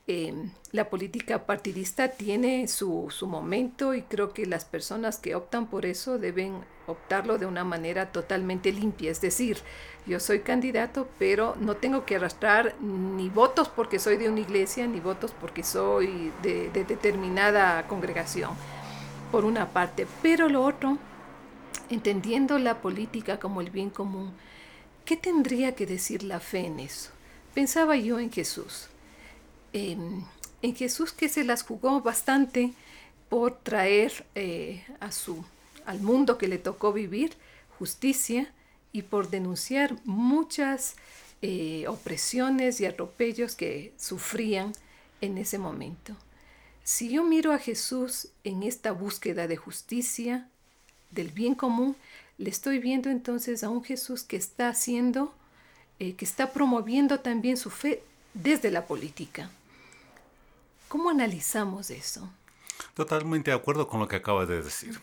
Em, 0.09 0.51
la 0.73 0.91
política 0.91 1.47
partidista 1.47 2.09
tiene 2.09 2.67
su, 2.67 3.07
su, 3.11 3.29
momento 3.29 3.95
y 3.95 4.03
creo 4.03 4.33
que 4.33 4.47
las 4.47 4.65
personas 4.65 5.19
que 5.19 5.37
optan 5.37 5.69
por 5.69 5.87
eso 5.87 6.19
deben 6.19 6.57
optarlo 6.89 7.39
de 7.39 7.47
una 7.47 7.63
manera 7.63 8.11
totalmente 8.11 8.73
limpia. 8.73 9.13
Es 9.13 9.21
decir, 9.21 9.59
yo 10.05 10.19
soy 10.19 10.41
candidato, 10.41 11.09
pero 11.21 11.55
no 11.61 11.77
tengo 11.77 12.05
que 12.05 12.17
arrastrar 12.17 12.75
ni 12.81 13.29
votos 13.29 13.69
porque 13.69 14.01
soy 14.01 14.17
de 14.17 14.29
una 14.29 14.41
iglesia, 14.41 14.89
ni 14.89 14.99
votos 14.99 15.33
porque 15.41 15.63
soy 15.63 16.33
de, 16.43 16.71
de 16.71 16.85
determinada 16.85 17.87
congregación, 17.87 18.51
por 19.31 19.45
una 19.45 19.69
parte. 19.69 20.09
Pero 20.21 20.49
lo 20.49 20.65
otro, 20.65 20.99
entendiendo 21.91 22.59
la 22.59 22.81
política 22.81 23.39
como 23.39 23.61
el 23.61 23.71
bien 23.71 23.91
común, 23.91 24.33
¿qué 25.05 25.17
tendría 25.17 25.77
que 25.77 25.87
decir 25.87 26.25
la 26.25 26.41
fe 26.41 26.67
en 26.67 26.81
eso? 26.81 27.13
Pensaba 27.55 27.95
yo 27.95 28.19
en 28.19 28.33
Jesús 28.33 28.89
en 29.73 30.77
Jesús 30.77 31.13
que 31.13 31.29
se 31.29 31.45
las 31.45 31.63
jugó 31.63 32.01
bastante 32.01 32.73
por 33.33 33.59
traer 33.59 34.27
eh, 34.35 34.85
a 35.01 35.11
su, 35.11 35.43
al 35.87 36.01
mundo 36.01 36.37
que 36.37 36.49
le 36.49 36.59
tocó 36.59 36.93
vivir 36.93 37.33
justicia 37.79 38.53
y 38.93 39.01
por 39.01 39.31
denunciar 39.31 39.97
muchas 40.05 40.97
eh, 41.41 41.87
opresiones 41.89 42.79
y 42.83 42.85
atropellos 42.85 43.55
que 43.55 43.95
sufrían 43.97 44.73
en 45.23 45.39
ese 45.39 45.57
momento. 45.57 46.15
Si 46.85 47.09
yo 47.09 47.25
miro 47.25 47.53
a 47.53 47.59
Jesús 47.59 48.29
en 48.45 48.63
esta 48.63 48.93
búsqueda 48.93 49.49
de 49.49 49.57
justicia, 49.57 50.47
del 51.11 51.29
bien 51.31 51.55
común, 51.55 51.97
le 52.37 52.51
estoy 52.51 52.81
viendo 52.81 53.09
entonces 53.09 53.65
a 53.65 53.71
un 53.71 53.83
Jesús 53.83 54.25
que 54.25 54.37
está 54.37 54.69
haciendo, 54.69 55.33
eh, 55.99 56.17
que 56.17 56.27
está 56.27 56.53
promoviendo 56.53 57.21
también 57.21 57.57
su 57.57 57.71
fe 57.71 58.03
desde 58.35 58.71
la 58.71 58.87
política. 58.87 59.51
¿Cómo 60.93 61.09
analizamos 61.09 61.89
eso? 61.91 62.29
Totalmente 62.93 63.51
de 63.51 63.57
acuerdo 63.57 63.89
con 63.89 63.99
lo 63.99 64.09
que 64.09 64.17
acaba 64.17 64.45
de 64.45 64.61
decir. 64.61 65.01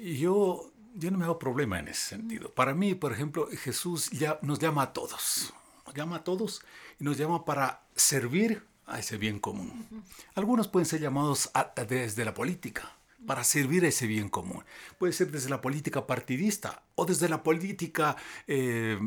Yo, 0.00 0.72
yo 0.94 1.10
no 1.10 1.18
me 1.18 1.26
hago 1.26 1.38
problema 1.38 1.78
en 1.78 1.88
ese 1.88 2.16
sentido. 2.16 2.48
Para 2.48 2.72
mí, 2.72 2.94
por 2.94 3.12
ejemplo, 3.12 3.46
Jesús 3.48 4.08
ya 4.08 4.38
nos 4.40 4.58
llama 4.58 4.84
a 4.84 4.92
todos. 4.94 5.52
Nos 5.84 5.94
llama 5.94 6.16
a 6.16 6.24
todos 6.24 6.62
y 6.98 7.04
nos 7.04 7.18
llama 7.18 7.44
para 7.44 7.82
servir 7.94 8.64
a 8.86 9.00
ese 9.00 9.18
bien 9.18 9.38
común. 9.38 9.86
Algunos 10.34 10.66
pueden 10.68 10.86
ser 10.86 11.02
llamados 11.02 11.50
desde 11.86 12.24
la 12.24 12.32
política, 12.32 12.90
para 13.26 13.44
servir 13.44 13.84
a 13.84 13.88
ese 13.88 14.06
bien 14.06 14.30
común. 14.30 14.64
Puede 14.98 15.12
ser 15.12 15.30
desde 15.30 15.50
la 15.50 15.60
política 15.60 16.06
partidista 16.06 16.84
o 16.94 17.04
desde 17.04 17.28
la 17.28 17.42
política 17.42 18.16
eh, 18.46 18.98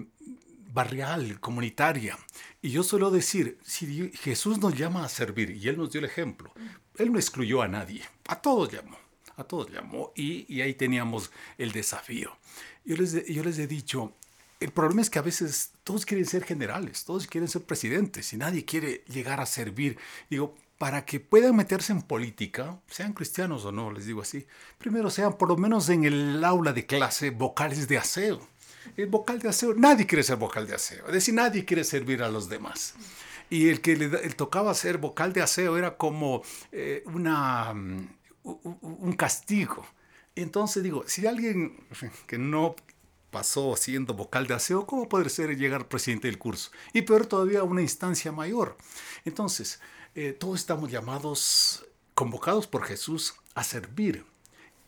barrial, 0.76 1.40
comunitaria. 1.40 2.16
Y 2.62 2.70
yo 2.70 2.84
suelo 2.84 3.10
decir, 3.10 3.58
si 3.64 4.12
Jesús 4.12 4.60
nos 4.60 4.78
llama 4.78 5.04
a 5.04 5.10
servir, 5.10 5.50
y 5.50 5.68
Él 5.68 5.78
nos 5.78 5.92
dio 5.92 6.00
el 6.00 6.06
ejemplo, 6.06 6.54
Él 7.00 7.12
no 7.12 7.18
excluyó 7.18 7.64
a 7.64 7.68
nadie, 7.68 8.04
a 8.28 8.40
todos 8.40 8.72
llamó, 8.72 8.98
a 9.38 9.44
todos 9.44 9.72
llamó, 9.72 10.12
y, 10.16 10.46
y 10.54 10.62
ahí 10.62 10.76
teníamos 10.76 11.32
el 11.58 11.72
desafío. 11.72 12.38
Yo 12.84 12.96
les, 12.98 13.26
yo 13.26 13.44
les 13.44 13.58
he 13.58 13.66
dicho, 13.66 14.14
el 14.60 14.72
problema 14.72 15.02
es 15.02 15.10
que 15.10 15.20
a 15.20 15.24
veces 15.24 15.72
todos 15.84 16.06
quieren 16.06 16.26
ser 16.26 16.44
generales, 16.44 17.06
todos 17.06 17.26
quieren 17.26 17.48
ser 17.48 17.64
presidentes 17.64 18.32
y 18.34 18.38
nadie 18.38 18.66
quiere 18.66 19.04
llegar 19.08 19.40
a 19.40 19.46
servir. 19.46 19.98
Digo, 20.30 20.56
para 20.78 21.06
que 21.06 21.20
puedan 21.20 21.56
meterse 21.56 21.94
en 21.94 22.02
política, 22.02 22.80
sean 22.88 23.14
cristianos 23.14 23.64
o 23.64 23.72
no, 23.72 23.92
les 23.92 24.06
digo 24.06 24.22
así, 24.22 24.46
primero 24.78 25.10
sean 25.10 25.38
por 25.38 25.48
lo 25.48 25.56
menos 25.56 25.88
en 25.90 26.04
el 26.04 26.44
aula 26.44 26.74
de 26.74 26.86
clase 26.86 27.30
vocales 27.30 27.88
de 27.88 27.98
aseo. 27.98 28.46
El 28.98 29.08
vocal 29.08 29.40
de 29.40 29.50
aseo, 29.50 29.74
nadie 29.74 30.06
quiere 30.06 30.24
ser 30.24 30.38
vocal 30.38 30.68
de 30.68 30.76
aseo, 30.76 31.06
es 31.08 31.14
decir, 31.14 31.34
nadie 31.34 31.66
quiere 31.66 31.84
servir 31.84 32.24
a 32.24 32.30
los 32.30 32.50
demás. 32.50 32.96
Y 33.50 33.70
el 33.70 33.82
que 33.82 33.96
le, 33.96 34.08
tocaba 34.32 34.74
ser 34.74 34.98
vocal 34.98 35.34
de 35.34 35.42
aseo 35.42 35.78
era 35.78 35.98
como 35.98 36.42
eh, 36.72 37.04
una, 37.06 37.74
mm, 37.74 38.08
un 38.44 39.14
castigo. 39.14 39.86
Entonces 40.36 40.84
digo, 40.84 41.04
si 41.08 41.26
alguien 41.28 41.86
que 42.28 42.38
no 42.38 42.76
pasó 43.32 43.76
siendo 43.76 44.14
vocal 44.14 44.48
de 44.48 44.54
aseo, 44.54 44.86
¿cómo 44.86 45.10
puede 45.10 45.30
ser 45.30 45.58
llegar 45.58 45.88
presidente 45.88 46.28
del 46.28 46.38
curso? 46.38 46.72
Y 46.94 47.02
peor 47.02 47.26
todavía, 47.26 47.64
una 47.64 47.82
instancia 47.82 48.32
mayor. 48.32 48.78
Entonces, 49.26 49.82
eh, 50.16 50.32
todos 50.32 50.60
estamos 50.60 50.90
llamados, 50.90 51.86
convocados 52.14 52.66
por 52.66 52.86
Jesús 52.86 53.36
a 53.54 53.64
servir 53.64 54.26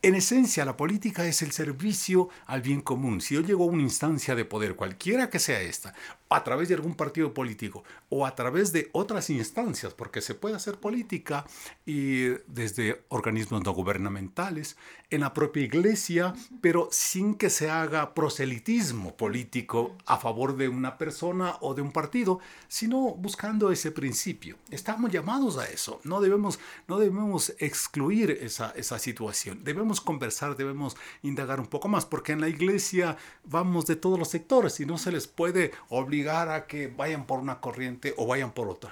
en 0.02 0.16
esencia, 0.16 0.64
la 0.64 0.78
política 0.78 1.26
es 1.26 1.42
el 1.42 1.52
servicio 1.52 2.30
al 2.46 2.62
bien 2.62 2.82
común. 2.82 3.20
Si 3.20 3.34
yo 3.36 3.42
llego 3.42 3.64
a 3.64 3.68
una 3.68 3.82
instancia 3.82 4.36
de 4.36 4.46
poder, 4.46 4.76
cualquiera 4.76 5.30
que 5.30 5.40
sea 5.40 5.60
esta, 5.62 5.96
a 6.30 6.44
través 6.44 6.70
de 6.70 6.76
algún 6.76 6.96
partido 6.96 7.34
político 7.34 7.84
o 8.10 8.26
a 8.26 8.36
través 8.36 8.72
de 8.74 8.90
otras 8.92 9.30
instancias, 9.30 9.94
porque 9.94 10.22
se 10.22 10.36
puede 10.36 10.56
hacer 10.56 10.80
política 10.80 11.46
y 11.86 12.28
desde 12.48 13.04
organismos 13.10 13.64
no 13.64 13.74
gubernamentales, 13.74 14.78
en 15.10 15.22
la 15.22 15.34
propia 15.34 15.64
iglesia, 15.64 16.34
pero 16.60 16.90
sin 16.92 17.36
que 17.36 17.50
se 17.50 17.70
haga 17.70 18.14
proselitismo 18.14 19.16
político 19.16 19.96
a 20.06 20.18
favor 20.18 20.58
de 20.58 20.68
una 20.68 20.98
persona 20.98 21.56
o 21.62 21.74
de 21.74 21.82
un 21.82 21.94
partido, 21.94 22.40
sino 22.68 23.16
buscando 23.16 23.72
ese 23.72 23.92
principio. 23.92 24.58
Estamos 24.70 25.12
llamados 25.12 25.58
a 25.58 25.66
eso. 25.66 26.02
No 26.04 26.20
debemos, 26.20 26.60
no 26.90 27.00
debemos 27.00 27.54
excluir 27.60 28.32
esa, 28.42 28.72
esa 28.72 29.00
situación. 29.00 29.64
Debemos 29.64 30.02
conversar, 30.02 30.58
debemos 30.58 30.98
indagar 31.24 31.62
un 31.62 31.68
poco 31.68 31.88
más, 31.88 32.06
porque 32.06 32.34
en 32.34 32.42
la 32.42 32.50
iglesia 32.50 33.16
vamos 33.46 33.86
de 33.86 33.96
todos 33.96 34.20
los 34.20 34.28
sectores 34.28 34.78
y 34.82 34.86
no 34.86 34.98
se 34.98 35.14
les 35.14 35.28
puede 35.28 35.72
obligar 35.88 36.17
a 36.26 36.68
que 36.68 36.88
vayan 36.88 37.26
por 37.26 37.40
una 37.40 37.60
corriente 37.60 38.14
o 38.18 38.28
vayan 38.28 38.52
por 38.52 38.68
otra. 38.68 38.92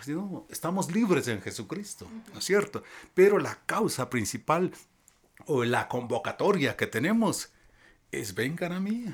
estamos 0.50 0.92
libres 0.92 1.28
en 1.28 1.42
Jesucristo, 1.42 2.08
¿no 2.34 2.40
es 2.40 2.46
cierto? 2.46 2.84
Pero 3.14 3.40
la 3.40 3.60
causa 3.66 4.10
principal 4.10 4.72
o 5.46 5.64
la 5.64 5.88
convocatoria 5.88 6.76
que 6.76 6.88
tenemos 6.88 7.52
es 8.12 8.34
vengan 8.34 8.72
a 8.72 8.80
mí 8.80 9.14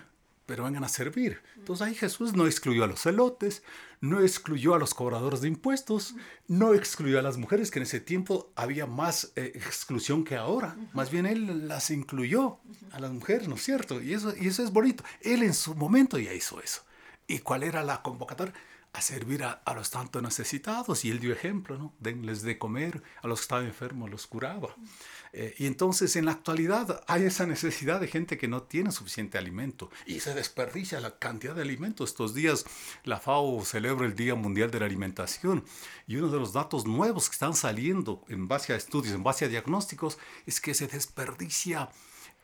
pero 0.52 0.65
vengan 0.65 0.84
a 0.84 0.89
servir. 0.89 1.41
Entonces 1.56 1.88
ahí 1.88 1.95
Jesús 1.95 2.34
no 2.34 2.45
excluyó 2.45 2.84
a 2.84 2.88
los 2.88 3.02
celotes, 3.02 3.63
no 4.02 4.19
excluyó 4.19 4.76
a 4.76 4.80
los 4.80 4.93
cobradores 4.93 5.39
de 5.39 5.47
impuestos, 5.47 6.13
no 6.45 6.74
excluyó 6.74 7.19
a 7.19 7.21
las 7.21 7.38
mujeres, 7.38 7.71
que 7.71 7.80
en 7.80 7.84
ese 7.84 8.02
tiempo 8.02 8.52
había 8.58 8.86
más 8.86 9.32
eh, 9.38 9.54
exclusión 9.56 10.26
que 10.26 10.36
ahora. 10.36 10.76
Más 10.91 11.10
bien 11.10 11.26
Él 11.26 11.69
las 11.69 11.89
incluyó 11.89 12.60
a 12.91 13.00
las 13.00 13.12
mujeres, 13.12 13.47
¿no 13.47 13.56
es 13.56 13.63
cierto? 13.63 14.02
Y 14.02 14.13
eso, 14.13 14.34
y 14.38 14.47
eso 14.47 14.62
es 14.62 14.74
bonito. 14.74 15.06
Él 15.21 15.41
en 15.43 15.54
su 15.54 15.74
momento 15.74 16.19
ya 16.19 16.34
hizo 16.34 16.62
eso. 16.62 16.82
¿Y 17.31 17.39
cuál 17.39 17.63
era 17.63 17.83
la 17.83 18.01
convocatoria? 18.01 18.53
a 18.93 19.01
servir 19.01 19.43
a, 19.43 19.61
los 19.73 19.89
tanto 19.89 20.21
necesitados. 20.21 21.05
Y 21.05 21.11
él 21.11 21.19
dio 21.19 21.31
ejemplo, 21.31 21.77
¿no? 21.77 21.93
Denles 21.99 22.41
de 22.41 22.57
comer, 22.57 23.01
a 23.21 23.27
los 23.27 23.39
que 23.39 23.43
estaban 23.43 23.65
enfermos 23.65 24.09
los 24.09 24.27
curaba. 24.27 24.75
Eh, 25.33 25.55
y 25.59 25.65
entonces 25.65 26.17
en 26.17 26.25
la 26.25 26.33
actualidad 26.33 27.01
hay 27.07 27.23
esa 27.23 27.45
necesidad 27.45 28.01
de 28.01 28.09
gente 28.09 28.37
que 28.37 28.49
no 28.49 28.63
tiene 28.63 28.91
suficiente 28.91 29.37
alimento 29.37 29.89
y 30.05 30.19
se 30.19 30.33
desperdicia 30.33 30.99
la 30.99 31.17
cantidad 31.19 31.55
de 31.55 31.61
alimento. 31.61 32.03
Estos 32.03 32.33
días 32.33 32.65
la 33.05 33.17
FAO 33.17 33.63
celebra 33.63 34.05
el 34.05 34.15
Día 34.15 34.35
Mundial 34.35 34.71
de 34.71 34.81
la 34.81 34.87
Alimentación 34.87 35.63
y 36.05 36.17
uno 36.17 36.27
de 36.27 36.39
los 36.39 36.51
datos 36.51 36.85
nuevos 36.85 37.29
que 37.29 37.35
están 37.35 37.53
saliendo 37.53 38.25
en 38.27 38.49
base 38.49 38.73
a 38.73 38.75
estudios, 38.75 39.15
en 39.15 39.23
base 39.23 39.45
a 39.45 39.47
diagnósticos, 39.47 40.19
es 40.45 40.59
que 40.59 40.73
se 40.73 40.87
desperdicia 40.87 41.89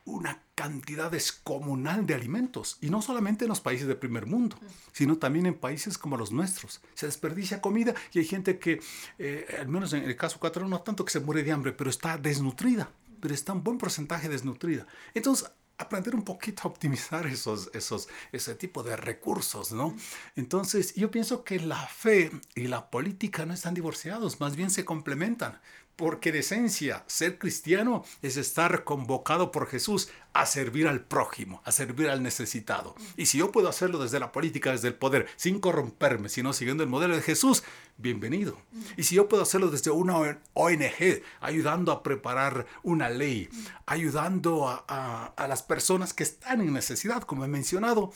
una 0.08 0.42
cantidad 0.56 1.12
descomunal 1.12 2.08
de 2.08 2.16
alimentos, 2.16 2.78
y 2.82 2.90
no 2.90 3.02
solamente 3.02 3.46
en 3.46 3.50
los 3.50 3.60
países 3.60 3.88
del 3.88 3.98
primer 3.98 4.26
mundo, 4.26 4.58
sino 4.94 5.18
también 5.18 5.46
en 5.46 5.54
países 5.54 5.98
como 5.98 6.18
los 6.18 6.32
nuestros. 6.32 6.82
Se 6.96 7.06
desperdicia 7.06 7.62
comida 7.62 7.94
y 8.14 8.20
hay 8.20 8.26
gente 8.26 8.58
que, 8.58 8.80
eh, 9.20 9.46
al 9.60 9.68
menos 9.68 9.94
en 9.94 10.04
el 10.04 10.16
caso 10.16 10.40
catalán, 10.40 10.70
no 10.70 10.82
tanto 10.82 11.04
que 11.06 11.12
se 11.12 11.20
muere 11.20 11.44
de 11.44 11.52
hambre, 11.52 11.74
pero 11.74 11.90
está 11.90 12.18
desnutrida, 12.18 12.90
pero 13.20 13.34
está 13.34 13.52
un 13.54 13.64
buen 13.64 13.78
porcentaje 13.78 14.30
desnutrida. 14.30 14.88
Entonces, 15.14 15.52
aprender 15.78 16.16
un 16.16 16.24
poquito 16.24 16.64
a 16.64 16.68
optimizar 16.68 17.28
esos, 17.28 17.70
esos, 17.74 18.08
ese 18.32 18.56
tipo 18.56 18.84
de 18.84 18.96
recursos, 18.96 19.74
¿no? 19.74 19.96
Entonces, 20.36 20.96
yo 20.96 21.12
pienso 21.12 21.44
que 21.44 21.60
la 21.60 21.86
fe 21.86 22.32
y 22.56 22.68
la 22.68 22.90
política 22.90 23.46
no 23.46 23.54
están 23.54 23.74
divorciados, 23.74 24.40
más 24.40 24.56
bien 24.56 24.72
se 24.72 24.86
complementan 24.86 25.60
porque 25.98 26.32
de 26.32 26.40
esencia 26.40 27.04
ser 27.08 27.40
cristiano 27.40 28.06
es 28.22 28.38
estar 28.38 28.84
convocado 28.84 29.52
por 29.52 29.68
Jesús 29.68 30.10
a 30.32 30.46
servir 30.46 30.88
al 30.88 31.02
prójimo, 31.02 31.62
a 31.66 31.72
servir 31.72 32.10
al 32.10 32.22
necesitado. 32.22 32.96
Y 33.18 33.26
si 33.26 33.40
yo 33.40 33.52
puedo 33.52 33.68
hacerlo 33.68 33.98
desde 33.98 34.20
la 34.20 34.32
política, 34.32 34.72
desde 34.72 34.90
el 34.90 34.94
poder, 34.94 35.28
sin 35.36 35.60
corromperme, 35.60 36.30
sino 36.30 36.54
siguiendo 36.54 36.84
el 36.84 36.90
modelo 36.90 37.16
de 37.16 37.24
Jesús, 37.24 37.64
bienvenido. 37.98 38.56
Y 38.96 39.04
si 39.04 39.16
yo 39.16 39.28
puedo 39.28 39.42
hacerlo 39.42 39.70
desde 39.70 39.90
una 39.90 40.40
ONG, 40.54 41.24
ayudando 41.42 41.92
a 41.92 42.04
preparar 42.04 42.68
una 42.84 43.10
ley, 43.10 43.50
ayudando 43.88 44.68
a, 44.70 45.34
las 45.50 45.64
personas 45.64 46.14
que 46.14 46.24
están 46.24 46.62
en 46.62 46.74
necesidad, 46.74 47.24
como 47.24 47.44
he 47.44 47.48
mencionado, 47.48 48.14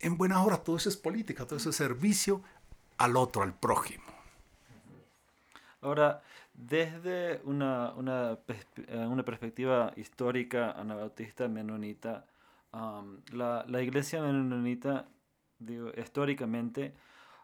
en 0.00 0.18
buena 0.18 0.42
hora 0.42 0.56
todo 0.56 0.76
eso 0.76 0.88
es 0.88 0.96
política, 0.96 1.46
todo 1.46 1.58
eso 1.58 1.70
es 1.70 1.76
servicio 1.76 2.42
al 2.98 3.16
otro, 3.16 3.44
al 3.44 3.54
prójimo. 3.54 4.02
Ahora, 5.80 6.22
desde 6.54 7.40
una, 7.44 7.92
una, 7.96 8.38
eh, 8.88 8.96
una 8.98 9.24
perspectiva 9.24 9.92
histórica 9.96 10.72
anabautista 10.72 11.48
menonita, 11.48 12.26
la, 13.32 13.64
la, 13.68 13.82
iglesia 13.82 14.22
menonita, 14.22 15.06
digo, 15.58 15.90
históricamente, 15.96 16.94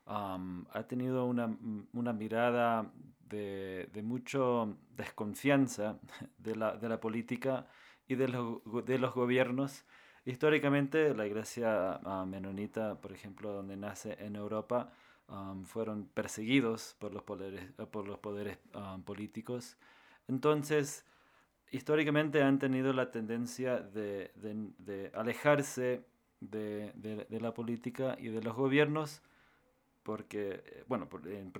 ha 0.07 0.83
tenido 0.88 1.27
una, 1.27 1.55
una 1.92 2.12
mirada 2.14 2.90
de, 3.29 3.90
de 3.92 4.03
mucho 4.03 4.79
desconfianza 4.97 5.99
de 6.38 6.57
la, 6.57 6.77
de 6.77 6.88
la 6.88 6.99
política 7.01 7.66
y 8.07 8.14
de 8.14 8.29
los, 8.29 8.61
de 8.87 8.99
los 8.99 9.14
gobiernos. 9.14 9.85
Históricamente, 10.25 11.14
la 11.14 11.27
iglesia 11.27 12.01
ah, 12.05 12.25
menonita, 12.27 13.01
por 13.01 13.12
ejemplo, 13.12 13.53
donde 13.53 13.77
nace 13.77 14.16
en 14.18 14.37
Europa, 14.37 14.90
fueron 15.64 16.07
perseguidos 16.07 16.97
por 16.99 17.12
los 17.12 17.23
poderes, 17.23 17.62
eh, 17.79 17.87
por 17.87 18.07
los 18.07 18.19
poderes 18.19 18.59
políticos. 19.05 19.77
Entonces, 20.27 21.05
históricamente 21.71 22.43
han 22.43 22.59
tenido 22.59 22.93
la 22.93 23.11
tendencia 23.11 23.79
de, 23.81 24.31
alejarse 25.14 26.05
de, 26.41 27.27
la 27.41 27.53
política 27.53 28.17
y 28.19 28.29
de 28.29 28.43
los 28.43 28.55
gobiernos 28.55 29.23
porque, 30.03 30.62
eh, 30.64 30.85
bueno, 30.88 31.07
en, 31.27 31.51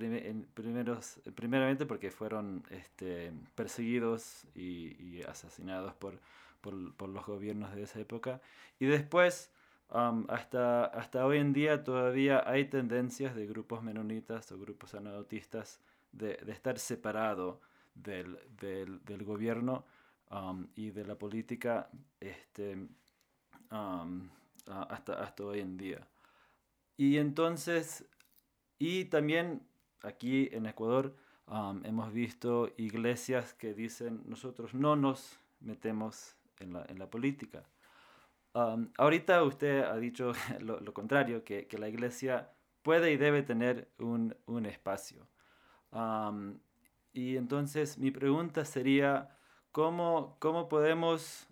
primeros, 0.54 1.20
primeramente 1.35 1.85
porque 1.85 2.11
fueron 2.11 2.64
este, 2.70 3.31
perseguidos 3.54 4.46
y, 4.54 4.96
y 5.02 5.22
asesinados 5.28 5.92
por, 5.96 6.18
por, 6.62 6.94
por, 6.94 7.11
los 7.11 7.26
gobiernos 7.26 7.74
de 7.74 7.83
esa 7.83 8.00
época, 8.00 8.40
y 8.81 8.87
después 8.87 9.52
hasta, 9.90 10.85
hasta 10.85 11.24
hoy 11.24 11.38
en 11.38 11.53
día 11.53 11.83
todavía 11.83 12.42
hay 12.48 12.66
tendencias 12.66 13.35
de 13.35 13.46
grupos 13.46 13.83
menonitas 13.83 14.51
o 14.53 14.59
grupos 14.59 14.94
anabautistas 14.94 15.81
de, 16.12 16.37
de 16.37 16.53
estar 16.53 16.79
separado 16.79 17.61
del, 17.94 18.38
del, 18.61 19.03
del 19.05 19.24
gobierno 19.24 19.85
y 20.77 20.90
de 20.90 21.07
la 21.07 21.14
política 21.14 21.88
este, 22.20 22.87
hasta, 23.70 25.14
hasta 25.14 25.44
hoy 25.44 25.61
en 25.61 25.77
día. 25.77 26.07
Y 26.96 27.16
entonces, 27.16 28.05
y 28.79 29.07
también 29.07 29.62
aquí 30.03 30.48
en 30.53 30.66
Ecuador 30.66 31.14
Um, 31.51 31.83
hemos 31.87 32.12
visto 32.12 32.74
iglesias 32.77 33.55
que 33.55 33.72
dicen 33.72 34.20
nosotros 34.27 34.74
no 34.74 34.96
nos 34.96 35.38
metemos 35.61 36.37
en 36.59 36.74
la, 36.74 36.85
en 36.90 36.98
la 36.98 37.09
política. 37.09 37.64
Um, 38.54 38.90
ahorita 38.96 39.42
usted 39.44 39.84
ha 39.84 39.96
dicho 39.96 40.32
lo, 40.61 40.92
contrario, 40.92 41.44
que, 41.44 41.66
la 41.78 41.88
iglesia 41.88 42.50
puede 42.82 43.12
y 43.12 43.16
debe 43.16 43.42
tener 43.42 43.88
un, 43.98 44.34
espacio. 44.66 45.26
Y 47.12 47.37
entonces 47.37 47.98
mi 47.98 48.11
pregunta 48.11 48.64
sería, 48.64 49.37
¿cómo, 49.72 50.38
podemos 50.68 51.48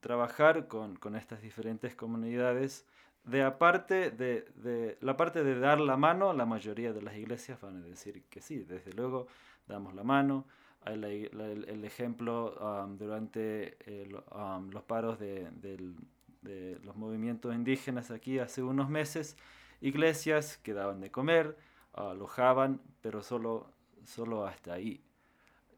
trabajar 0.00 0.68
con, 0.68 1.16
estas 1.16 1.42
diferentes 1.42 1.94
comunidades? 1.94 2.86
De 3.24 3.42
aparte 3.42 4.10
de, 4.10 4.98
la 5.00 5.16
parte 5.16 5.42
de 5.44 5.58
dar 5.58 5.80
la 5.80 5.96
mano, 5.96 6.32
la 6.32 6.44
mayoría 6.44 6.92
de 6.92 7.02
las 7.02 7.16
iglesias 7.16 7.60
van 7.60 7.82
a 7.82 7.86
decir 7.86 8.24
que 8.24 8.42
sí, 8.42 8.58
desde 8.58 8.92
luego 8.92 9.26
damos 9.66 9.94
la 9.94 10.02
mano. 10.02 10.46
Hay 10.84 10.94
el, 11.32 11.64
el, 11.68 11.84
ejemplo 11.84 12.54
durante 12.98 13.78
los 14.08 14.82
paros 14.82 15.18
de, 15.18 15.48
de, 16.42 16.78
los 16.82 16.96
movimientos 16.96 17.54
indígenas 17.54 18.10
aquí 18.10 18.38
hace 18.38 18.62
unos 18.62 18.90
meses, 18.90 19.36
iglesias 19.80 20.58
que 20.58 20.74
daban 20.74 21.00
de 21.00 21.10
comer, 21.10 21.56
alojaban, 21.94 22.80
pero 23.00 23.22
solo, 23.22 23.70
solo 24.04 24.46
hasta 24.46 24.74
ahí. 24.74 25.02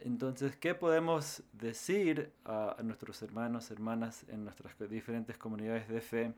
Entonces, 0.01 0.57
¿qué 0.57 0.75
podemos 0.75 1.43
decir 1.53 2.33
a, 2.45 2.77
nuestros 2.83 3.23
hermanos, 3.23 3.71
hermanas 3.71 4.25
en 4.29 4.45
nuestras 4.45 4.77
diferentes 4.91 5.39
comunidades 5.39 5.89
de 5.89 6.01
fe? 6.01 6.35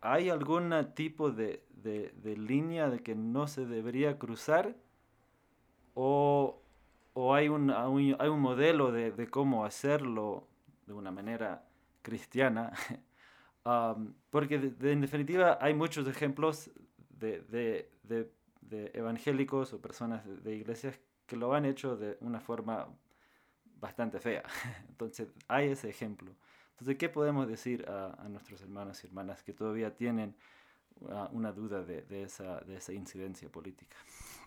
¿Hay 0.00 0.28
algún 0.28 0.72
tipo 0.94 1.30
de, 1.30 1.62
de, 1.82 2.12
de, 2.22 2.36
línea 2.36 2.90
de 2.90 3.00
que 3.00 3.14
no 3.14 3.48
se 3.48 3.66
debería 3.66 4.18
cruzar? 4.18 4.76
¿O, 5.94 6.60
o 7.14 7.34
hay, 7.34 7.48
un, 7.48 7.70
hay 7.70 8.28
un 8.28 8.40
modelo 8.40 8.92
de, 8.92 9.28
cómo 9.30 9.64
hacerlo 9.64 10.46
de 10.86 10.92
una 10.92 11.10
manera 11.10 11.64
cristiana? 12.02 12.72
porque 14.30 14.56
en 14.56 15.00
definitiva 15.00 15.58
hay 15.60 15.74
muchos 15.74 16.06
ejemplos 16.06 16.70
de, 17.10 17.88
evangélicos 18.92 19.72
o 19.72 19.80
personas 19.80 20.22
de 20.44 20.56
iglesias 20.56 21.00
que 21.26 21.36
lo 21.36 21.54
han 21.54 21.64
hecho 21.64 21.96
de 21.96 22.18
una 22.20 22.40
forma 22.40 22.88
bastante 23.80 24.18
fea. 24.20 24.42
Entonces, 24.88 25.28
hay 25.48 25.68
ese 25.68 25.88
ejemplo. 25.88 26.34
Entonces, 26.72 26.96
¿qué 26.96 27.08
podemos 27.08 27.46
decir 27.46 27.88
a, 27.88 28.12
a 28.22 28.28
nuestros 28.28 28.60
hermanos 28.60 29.02
y 29.02 29.06
hermanas 29.06 29.42
que 29.42 29.52
todavía 29.52 29.94
tienen 29.94 30.34
uh, 31.00 31.28
una 31.30 31.52
duda 31.52 31.84
de 31.84 32.22
esa 32.22 32.92
incidencia 32.92 33.48
política? 33.48 33.96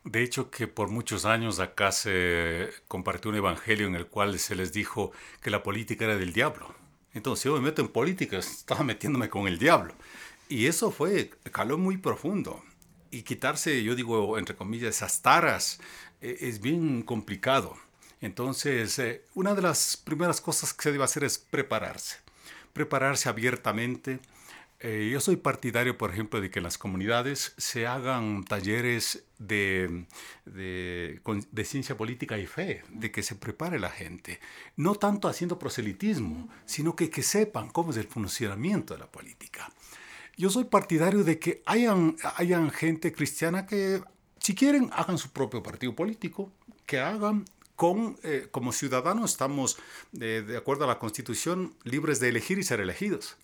De 0.04 0.24
hecho, 0.24 0.50
que 0.50 0.68
por 0.68 0.90
muchos 0.90 1.26
años 1.26 1.60
acá 1.60 1.92
se 1.92 2.70
compartió 2.88 3.30
un 3.30 3.38
evangelio 3.38 3.88
en 3.88 3.96
el 3.96 4.08
cual 4.08 4.40
se 4.40 4.56
les 4.56 4.72
dijo 4.72 5.12
que 5.42 5.50
la 5.50 5.64
política 5.64 6.06
era 6.06 6.16
del 6.16 6.34
diablo. 6.34 6.74
Entonces, 7.14 7.44
si 7.44 7.50
yo 7.50 7.56
me 7.56 7.62
meto 7.62 7.82
en 7.82 7.90
política, 7.90 8.38
estaba 8.38 8.84
metiéndome 8.84 9.30
con 9.30 9.48
el 9.48 9.58
diablo. 9.58 9.94
Y 10.50 10.68
eso 10.68 10.92
fue, 10.92 11.32
caló 11.52 11.78
muy 11.78 11.98
profundo. 11.98 12.64
Y 13.12 13.24
quitarse, 13.24 13.84
yo 13.84 13.96
digo, 13.96 14.38
entre 14.38 14.56
comillas, 14.56 14.96
esas 14.96 15.22
taras 15.22 15.80
e, 16.22 16.38
es 16.42 16.62
bien 16.62 17.02
complicado. 17.02 17.76
Entonces, 18.22 18.98
eh, 19.00 19.24
una 19.36 19.56
de 19.56 19.62
las 19.62 19.98
primeras 19.98 20.42
cosas 20.42 20.74
que 20.74 20.84
se 20.84 20.92
debe 20.92 21.04
hacer 21.04 21.24
es 21.24 21.38
prepararse. 21.38 22.18
Prepararse 22.74 23.30
abiertamente. 23.30 24.20
Eh, 24.80 25.10
yo 25.12 25.20
soy 25.20 25.38
partidario, 25.38 25.98
por 25.98 26.12
ejemplo, 26.12 26.40
de 26.40 26.52
que 26.52 26.60
en 26.60 26.64
las 26.64 26.78
comunidades 26.78 27.54
se 27.58 27.88
hagan 27.88 28.44
talleres 28.44 29.24
de, 29.40 30.06
de, 30.46 31.20
de, 31.52 31.66
ciencia 31.66 31.98
política 31.98 32.38
y 32.38 32.46
fe, 32.46 32.84
de 32.90 33.12
que 33.12 33.24
se 33.24 33.36
prepare 33.36 33.80
la 33.80 33.90
gente. 33.90 34.40
No 34.76 34.94
tanto 34.94 35.28
haciendo 35.28 35.58
proselitismo, 35.58 36.48
sino 36.66 36.96
que, 36.96 37.10
que 37.10 37.24
sepan 37.24 37.70
cómo 37.70 37.90
es 37.90 37.98
el 37.98 38.08
funcionamiento 38.08 38.94
de 38.94 39.00
la 39.00 39.12
política. 39.12 39.72
Yo 40.36 40.52
soy 40.52 40.66
partidario 40.66 41.24
de 41.24 41.40
que 41.40 41.64
hayan, 41.66 42.16
hayan 42.36 42.70
gente 42.70 43.12
cristiana 43.12 43.66
que 43.66 44.04
si 44.40 44.54
quieren, 44.54 44.92
hagan 44.94 45.18
su 45.18 45.32
propio 45.32 45.64
partido 45.64 45.96
político, 45.96 46.52
que 46.86 47.00
hagan 47.00 47.46
con, 47.76 48.18
eh, 48.24 48.48
como 48.52 48.72
ciudadanos 48.72 49.32
estamos, 49.32 49.78
eh, 50.20 50.44
de 50.46 50.56
acuerdo 50.56 50.84
a 50.84 50.88
la 50.88 51.00
Constitución, 51.00 51.76
libres 51.84 52.20
de 52.20 52.30
elegir 52.30 52.60
y 52.60 52.64
ser 52.64 52.80
elegidos. 52.80 53.38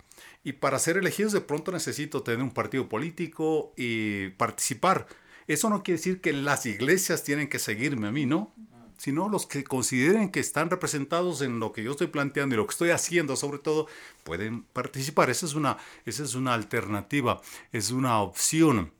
Y 0.44 0.52
para 0.52 0.78
ser 0.78 0.98
elegidos 0.98 1.32
de 1.32 1.40
pronto 1.40 1.72
necesito 1.72 2.22
tener 2.22 2.42
un 2.42 2.52
partido 2.52 2.88
político 2.88 3.72
y 3.76 4.28
participar. 4.30 5.06
Eso 5.46 5.70
no 5.70 5.82
quiere 5.82 5.98
decir 5.98 6.20
que 6.20 6.32
las 6.32 6.66
iglesias 6.66 7.24
tienen 7.24 7.48
que 7.48 7.58
seguirme 7.58 8.08
a 8.08 8.12
mí, 8.12 8.26
¿no? 8.26 8.54
Sino 8.98 9.28
los 9.28 9.46
que 9.46 9.64
consideren 9.64 10.30
que 10.30 10.40
están 10.40 10.70
representados 10.70 11.42
en 11.42 11.58
lo 11.58 11.72
que 11.72 11.82
yo 11.82 11.92
estoy 11.92 12.06
planteando 12.06 12.54
y 12.54 12.58
lo 12.58 12.66
que 12.66 12.72
estoy 12.72 12.90
haciendo, 12.90 13.36
sobre 13.36 13.58
todo, 13.58 13.88
pueden 14.22 14.62
participar. 14.62 15.30
Esa 15.30 15.46
es 15.46 15.54
una, 15.54 15.78
esa 16.04 16.22
es 16.22 16.34
una 16.34 16.54
alternativa, 16.54 17.40
es 17.72 17.90
una 17.90 18.20
opción 18.20 18.92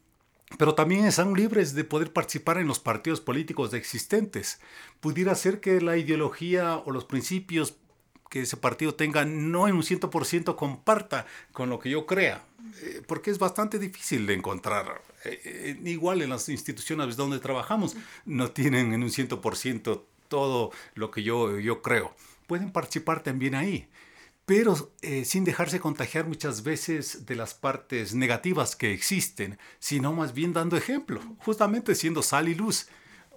pero 0.59 0.75
también 0.75 1.05
están 1.05 1.35
libres 1.35 1.75
de 1.75 1.85
poder 1.85 2.13
participar 2.13 2.59
en 2.59 2.69
los 2.69 2.79
partidos 2.79 3.21
políticos 3.21 3.73
existentes. 3.75 4.61
Pudiera 5.01 5.35
ser 5.35 5.61
que 5.61 5.81
la 5.81 5.97
ideología 5.97 6.77
o 6.77 6.91
los 6.91 7.05
principios 7.05 7.75
que 8.35 8.41
ese 8.41 8.57
partido 8.57 8.97
tenga 8.97 9.25
no 9.25 9.69
en 9.69 9.77
un 9.77 9.85
100% 9.85 10.57
comparta 10.57 11.25
con 11.53 11.71
lo 11.71 11.79
que 11.79 11.89
yo 11.89 12.05
crea, 12.05 12.45
eh, 12.83 13.01
porque 13.07 13.31
es 13.31 13.39
bastante 13.39 13.79
difícil 13.79 14.27
de 14.27 14.35
encontrar. 14.35 15.03
Eh, 15.25 15.41
eh, 15.45 15.81
igual 15.85 16.21
en 16.21 16.31
las 16.31 16.49
instituciones 16.49 17.15
donde 17.15 17.39
trabajamos 17.39 17.95
no 18.25 18.51
tienen 18.51 18.93
en 18.93 19.05
un 19.05 19.11
100% 19.11 20.03
todo 20.27 20.73
lo 20.97 21.13
que 21.13 21.23
yo, 21.23 21.61
yo 21.61 21.81
creo. 21.81 22.17
Pueden 22.49 22.73
participar 22.73 23.23
también 23.23 23.55
ahí 23.55 23.89
pero 24.47 24.93
eh, 25.01 25.25
sin 25.25 25.45
dejarse 25.45 25.81
contagiar 25.81 26.27
muchas 26.27 26.65
veces 26.65 27.25
de 27.25 27.35
las 27.35 27.55
partes 27.55 28.15
negativas 28.15 28.77
que 28.77 28.93
existen, 28.93 29.59
sino 29.79 30.13
más 30.13 30.35
bien 30.35 30.53
dando 30.53 30.77
ejemplo, 30.77 31.23
justamente 31.39 31.95
siendo 31.95 32.21
sal 32.21 32.51
y 32.51 32.55
luz, 32.55 32.89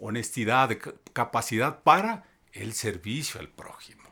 honestidad, 0.01 0.77
capacidad 1.13 1.81
para 1.83 2.25
el 2.51 2.73
servicio 2.73 3.39
al 3.39 3.47
prójimo 3.47 4.07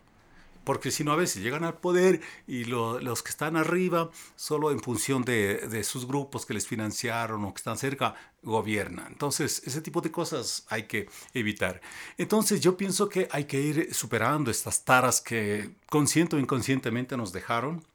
porque 0.66 0.92
si 0.92 1.04
no 1.04 1.14
a 1.14 1.16
veces 1.16 1.42
llegan 1.42 1.64
al 1.64 1.78
poder 1.78 2.22
y 2.48 2.66
los 2.66 3.24
que 3.24 3.30
están 3.30 3.56
arriba, 3.56 4.10
solo 4.36 4.72
en 4.72 4.82
función 4.82 5.24
de, 5.24 5.68
de, 5.68 5.84
sus 5.84 6.06
grupos 6.08 6.46
que 6.46 6.54
les 6.54 6.68
financiaron 6.68 7.46
o 7.46 7.54
que 7.54 7.60
están 7.60 7.78
cerca, 7.78 8.16
gobiernan. 8.42 9.08
Entonces, 9.08 9.62
ese 9.66 9.82
tipo 9.82 10.02
de 10.02 10.12
cosas 10.12 10.66
hay 10.70 10.84
que 10.84 11.08
evitar. 11.34 11.82
Entonces, 12.18 12.60
yo 12.60 12.76
pienso 12.76 13.08
que 13.08 13.28
hay 13.32 13.46
que 13.46 13.62
ir 13.62 13.94
superando 13.94 14.52
estas 14.52 14.84
taras 14.84 15.22
que 15.22 15.76
consciente 15.90 16.36
o 16.36 16.40
inconscientemente 16.40 17.16
nos 17.16 17.32
dejaron. 17.32 17.86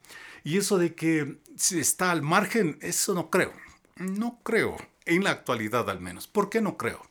Y 0.43 0.57
eso 0.57 0.77
de 0.77 0.95
que 0.95 1.39
si 1.55 1.79
está 1.79 2.11
al 2.11 2.21
margen, 2.21 2.77
eso 2.81 3.13
no 3.13 3.29
creo. 3.29 3.53
No 3.97 4.39
creo, 4.43 4.77
en 5.05 5.23
la 5.23 5.31
actualidad 5.31 5.89
al 5.89 6.01
menos. 6.01 6.27
¿Por 6.27 6.49
qué 6.49 6.61
no 6.61 6.77
creo? 6.77 7.01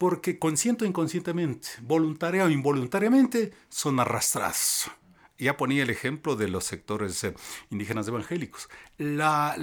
Porque 0.00 0.38
consciente 0.38 0.86
o 0.86 0.88
inconscientemente, 0.88 1.68
voluntaria 1.82 2.46
o 2.46 2.48
involuntariamente, 2.48 3.52
son 3.68 4.00
arrastrados. 4.00 4.90
Ya 5.36 5.58
ponía 5.58 5.82
el 5.82 5.90
ejemplo 5.90 6.36
de 6.36 6.48
los 6.48 6.64
sectores 6.64 7.22
eh, 7.22 7.34
indígenas 7.68 8.08
evangélicos. 8.08 8.70
La, 8.96 9.54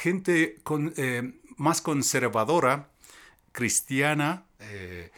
gente 0.00 0.56
eh, 0.96 1.38
más 1.58 1.82
conservadora, 1.82 2.88
cristiana, 3.52 4.46
eh, 4.60 5.10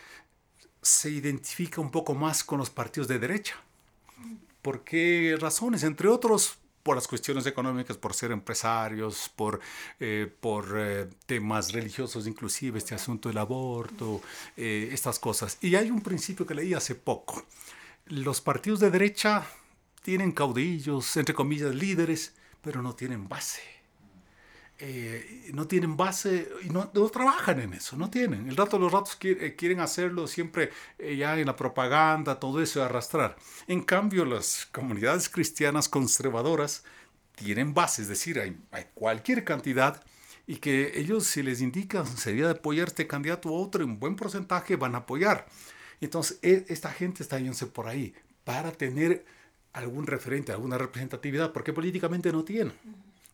se 0.83 1.09
identifica 1.09 1.81
un 1.81 1.93
poco 1.93 2.17
más 2.17 2.43
con 2.43 2.59
los 2.59 2.71
partidos 2.71 3.07
de 3.07 3.21
derecha. 3.21 3.55
¿Por 4.61 4.83
qué 4.83 5.37
razones? 5.41 5.85
Entre 5.85 6.09
otros, 6.09 6.59
por 6.85 6.97
las 6.97 7.09
cuestiones 7.09 7.47
económicas, 7.47 7.97
por 7.97 8.13
ser 8.15 8.31
empresarios, 8.31 9.31
por, 9.35 9.59
eh, 9.99 10.31
por 10.41 10.75
eh, 10.77 11.09
temas 11.27 11.73
religiosos, 11.73 12.27
inclusive 12.27 12.79
este 12.79 12.95
asunto 12.95 13.31
del 13.31 13.39
aborto, 13.39 14.21
eh, 14.57 14.91
estas 14.93 15.19
cosas. 15.19 15.57
Y 15.63 15.75
hay 15.75 15.91
un 15.91 16.03
principio 16.03 16.47
que 16.47 16.55
leí 16.55 16.75
hace 16.75 16.95
poco. 16.95 17.47
Los 18.07 18.43
partidos 18.43 18.81
de 18.81 18.91
derecha 18.91 19.47
tienen 20.03 20.31
caudillos, 20.31 21.17
entre 21.17 21.35
comillas, 21.35 21.75
líderes, 21.75 22.35
pero 22.61 22.83
no 22.83 22.95
tienen 22.95 23.29
base. 23.29 23.74
Eh, 24.87 25.51
no 25.55 25.67
tienen 25.67 25.97
base 25.97 26.47
y 26.63 26.69
no, 26.69 26.89
trabajan 27.11 27.59
en 27.59 27.73
eso, 27.73 27.97
no 27.97 28.11
tienen. 28.11 28.51
El 28.51 28.57
rato 28.57 28.79
los 28.79 28.93
ratos 28.93 29.17
eh, 29.23 29.55
quieren 29.57 29.81
hacerlo 29.81 30.27
siempre 30.27 30.73
eh, 30.99 31.17
ya 31.17 31.39
en 31.39 31.47
la 31.47 31.57
propaganda, 31.57 32.39
todo 32.39 32.61
eso, 32.61 32.85
arrastrar. 32.85 33.35
En 33.67 33.81
cambio, 33.81 34.27
las 34.27 34.67
comunidades 34.67 35.31
cristianas 35.31 35.89
conservadoras 35.89 36.85
tienen 37.35 37.73
base, 37.73 38.03
es 38.03 38.09
decir, 38.09 38.39
hay, 38.39 38.59
hay 38.73 38.85
cualquier 38.93 39.43
cantidad 39.43 40.05
y 40.47 40.57
que 40.57 40.99
ellos 40.99 41.27
si 41.27 41.43
les 41.43 41.63
indican 41.63 42.07
sería 42.07 42.45
de 42.45 42.53
apoyar 42.53 42.89
este 42.89 43.07
candidato 43.07 43.49
u 43.49 43.55
otro, 43.55 43.83
en 43.85 43.99
buen 43.99 44.17
porcentaje 44.17 44.77
van 44.77 44.95
a 44.97 44.99
apoyar. 44.99 45.47
Entonces, 46.03 46.39
e, 46.43 46.67
esta 46.69 46.91
gente 46.91 47.23
está 47.23 47.39
yéndose 47.39 47.65
por 47.67 47.89
ahí 47.89 48.13
para 48.45 48.71
tener 48.71 49.25
algún 49.73 50.07
referente, 50.07 50.53
alguna 50.53 50.77
representatividad, 50.77 51.53
porque 51.53 51.73
políticamente 51.73 52.31
no 52.33 52.45
tienen. 52.45 52.75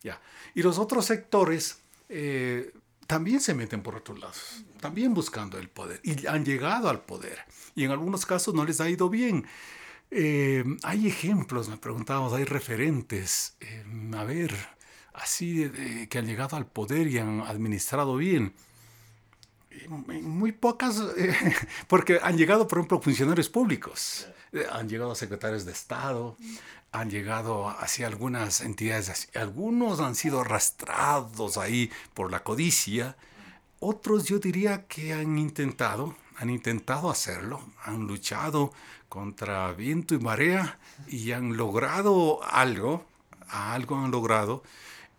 Ya. 0.03 0.19
Y 0.55 0.63
los 0.63 0.79
otros 0.79 1.05
sectores 1.05 1.79
eh, 2.09 2.73
también 3.07 3.39
se 3.39 3.53
meten 3.53 3.81
por 3.81 3.95
otros 3.95 4.19
lados, 4.19 4.63
también 4.79 5.13
buscando 5.13 5.57
el 5.57 5.69
poder 5.69 5.99
y 6.03 6.27
han 6.27 6.43
llegado 6.43 6.89
al 6.89 7.01
poder 7.01 7.39
y 7.75 7.83
en 7.83 7.91
algunos 7.91 8.25
casos 8.25 8.53
no 8.53 8.65
les 8.65 8.81
ha 8.81 8.89
ido 8.89 9.09
bien. 9.09 9.45
Eh, 10.09 10.63
hay 10.83 11.07
ejemplos, 11.07 11.69
me 11.69 11.77
preguntábamos, 11.77 12.33
hay 12.33 12.43
referentes, 12.43 13.55
eh, 13.61 13.85
a 14.13 14.23
ver, 14.25 14.53
así 15.13 15.69
que 16.09 16.17
han 16.17 16.25
llegado 16.25 16.57
al 16.57 16.65
poder 16.65 17.07
y 17.07 17.17
han 17.17 17.41
administrado 17.41 18.17
bien. 18.17 18.53
Muy 19.87 20.51
pocas, 20.51 21.01
porque 21.87 22.19
han 22.21 22.37
llegado, 22.37 22.67
por 22.67 22.79
ejemplo, 22.79 23.01
funcionarios 23.01 23.47
públicos, 23.47 24.27
han 24.69 24.89
llegado 24.89 25.15
secretarios 25.15 25.63
de 25.63 25.71
Estado, 25.71 26.35
han 26.91 27.09
llegado 27.09 27.69
hacia 27.69 28.07
algunas 28.07 28.61
entidades, 28.61 29.29
algunos 29.33 29.99
han 29.99 30.15
sido 30.15 30.41
arrastrados 30.41 31.57
ahí 31.57 31.89
por 32.13 32.31
la 32.31 32.43
codicia, 32.43 33.15
otros 33.79 34.25
yo 34.25 34.39
diría 34.39 34.85
que 34.87 35.13
han 35.13 35.37
intentado, 35.39 36.15
han 36.37 36.49
intentado 36.49 37.09
hacerlo, 37.09 37.61
han 37.83 38.07
luchado 38.07 38.73
contra 39.09 39.71
viento 39.73 40.15
y 40.15 40.19
marea 40.19 40.79
y 41.07 41.31
han 41.31 41.57
logrado 41.57 42.43
algo, 42.43 43.05
algo 43.49 43.97
han 43.97 44.11
logrado. 44.11 44.63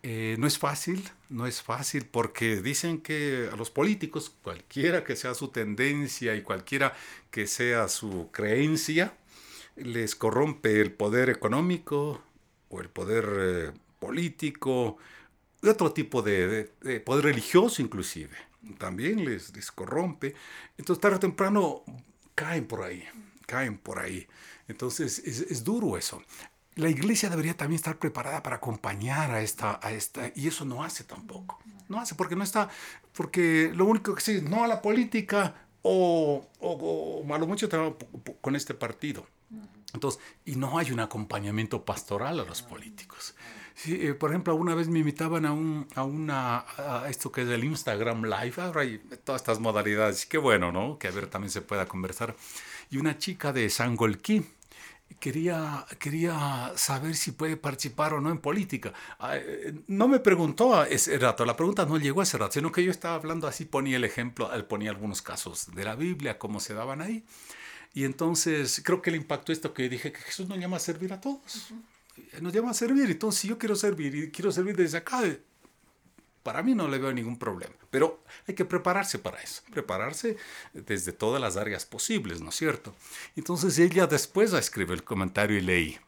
Eh, 0.04 0.36
no 0.38 0.46
es 0.46 0.58
fácil, 0.58 1.08
no 1.28 1.46
es 1.46 1.62
fácil 1.62 2.06
porque 2.06 2.60
dicen 2.60 3.00
que 3.00 3.48
a 3.52 3.56
los 3.56 3.70
políticos, 3.70 4.32
cualquiera 4.42 5.04
que 5.04 5.16
sea 5.16 5.34
su 5.34 5.48
tendencia 5.48 6.34
y 6.34 6.42
cualquiera 6.42 6.94
que 7.30 7.46
sea 7.46 7.88
su 7.88 8.28
creencia, 8.32 9.14
les 9.76 10.14
corrompe 10.14 10.80
el 10.80 10.92
poder 10.92 11.30
económico 11.30 12.22
o 12.68 12.80
el 12.80 12.88
poder 12.88 13.28
eh, 13.38 13.72
político, 13.98 14.98
otro 15.62 15.92
tipo 15.92 16.22
de, 16.22 16.70
poder 17.04 17.26
religioso 17.26 17.82
inclusive, 17.82 18.36
también 18.78 19.24
les, 19.24 19.52
corrompe. 19.72 20.34
Entonces 20.76 21.00
tarde 21.00 21.16
o 21.16 21.20
temprano 21.20 21.82
caen 22.34 22.66
por 22.66 22.82
ahí, 22.82 23.04
caen 23.46 23.78
por 23.78 23.98
ahí. 23.98 24.26
Entonces 24.68 25.18
es, 25.20 25.64
duro 25.64 25.96
eso. 25.96 26.22
La 26.74 26.88
iglesia 26.88 27.28
debería 27.28 27.54
también 27.54 27.76
estar 27.76 27.98
preparada 27.98 28.42
para 28.42 28.56
acompañar 28.56 29.30
a 29.30 29.42
esta, 29.42 29.78
a 29.82 29.92
esta, 29.92 30.32
y 30.34 30.48
eso 30.48 30.64
no 30.64 30.82
hace 30.82 31.04
tampoco. 31.04 31.58
No 31.88 32.00
hace 32.00 32.14
porque 32.14 32.34
no 32.34 32.42
está, 32.42 32.70
porque 33.12 33.70
lo 33.74 33.84
único 33.84 34.14
que 34.14 34.36
es 34.36 34.42
no 34.42 34.64
a 34.64 34.66
la 34.66 34.80
política 34.80 35.54
o, 35.82 36.48
o, 36.60 37.22
o 37.26 37.34
a 37.34 37.38
lo 37.38 37.46
mucho 37.46 37.68
con 38.40 38.56
este 38.56 38.72
partido. 38.72 39.26
Entonces, 39.94 40.20
y 40.44 40.56
no 40.56 40.78
hay 40.78 40.90
un 40.90 41.00
acompañamiento 41.00 41.84
pastoral 41.84 42.40
a 42.40 42.44
los 42.44 42.62
políticos. 42.62 43.34
Eh, 43.86 44.14
por 44.14 44.30
ejemplo, 44.30 44.54
una 44.54 44.74
vez 44.74 44.88
me 44.88 44.98
invitaban 45.00 45.46
a, 45.46 45.52
un, 45.52 45.86
a, 45.94 46.04
una, 46.04 46.64
a 46.76 47.08
esto 47.08 47.32
que 47.32 47.42
es 47.42 47.48
el 47.48 47.64
Instagram 47.64 48.24
Live, 48.24 48.54
ahora 48.58 48.82
hay 48.82 48.98
todas 49.24 49.40
estas 49.40 49.60
modalidades, 49.60 50.26
qué 50.26 50.38
bueno, 50.38 50.72
¿no? 50.72 50.98
Que 50.98 51.08
a 51.08 51.10
ver 51.10 51.26
también 51.26 51.50
se 51.50 51.62
pueda 51.62 51.86
conversar. 51.86 52.36
Y 52.90 52.98
una 52.98 53.18
chica 53.18 53.52
de 53.52 53.68
Sangolquí 53.70 54.44
quería, 55.22 55.86
quería 56.00 56.72
saber 56.74 57.14
si 57.14 57.30
puede 57.30 57.56
participar 57.56 58.12
o 58.12 58.20
no 58.20 58.28
en 58.32 58.38
política. 58.38 58.92
Ah, 59.20 59.36
eh, 59.36 59.72
no 59.86 60.08
me 60.08 60.18
preguntó 60.18 60.84
ese 60.84 61.16
rato, 61.16 61.44
la 61.44 61.54
pregunta 61.54 61.86
no 61.86 61.96
llegó 61.96 62.22
a 62.22 62.24
ese 62.24 62.38
rato, 62.38 62.54
sino 62.54 62.72
que 62.72 62.82
yo 62.82 62.90
estaba 62.90 63.14
hablando 63.14 63.46
así, 63.46 63.64
ponía 63.64 63.98
el 63.98 64.04
ejemplo, 64.04 64.50
ponía 64.66 64.90
algunos 64.90 65.22
casos 65.22 65.72
de 65.72 65.84
la 65.84 65.94
Biblia, 65.94 66.40
cómo 66.40 66.58
se 66.58 66.74
daban 66.74 67.00
ahí. 67.00 67.24
Y 67.94 68.02
entonces 68.02 68.82
creo 68.84 69.00
que 69.00 69.12
le 69.12 69.16
impactó 69.16 69.52
esto 69.52 69.72
que 69.72 69.88
dije 69.88 70.10
que 70.10 70.18
Jesús 70.18 70.48
nos 70.48 70.58
llama 70.58 70.78
a 70.78 70.80
servir 70.80 71.12
a 71.12 71.20
todos. 71.20 71.72
Nos 72.40 72.52
llama 72.52 72.70
a 72.70 72.74
servir. 72.74 73.08
Entonces, 73.08 73.42
si 73.42 73.48
yo 73.48 73.58
quiero 73.58 73.76
servir 73.76 74.14
y 74.16 74.30
quiero 74.32 74.50
servir 74.50 74.74
desde 74.74 74.98
acá, 74.98 75.22
para 76.42 76.62
mí 76.62 76.74
no 76.74 76.88
le 76.88 76.98
veo 76.98 77.12
ningún 77.12 77.38
problema. 77.38 77.74
Pero 77.90 78.22
hay 78.46 78.54
que 78.54 78.64
prepararse 78.64 79.18
para 79.18 79.40
eso. 79.40 79.62
Prepararse 79.72 80.36
desde 80.72 81.12
todas 81.12 81.40
las 81.40 81.56
áreas 81.56 81.86
posibles, 81.86 82.40
¿no 82.40 82.50
es 82.50 82.56
cierto? 82.56 82.94
Entonces 83.36 83.78
ella 83.78 84.06
después 84.06 84.52
escribe 84.52 84.94
el 84.94 85.04
comentario 85.04 85.58
y 85.58 85.60
leí 85.60 85.98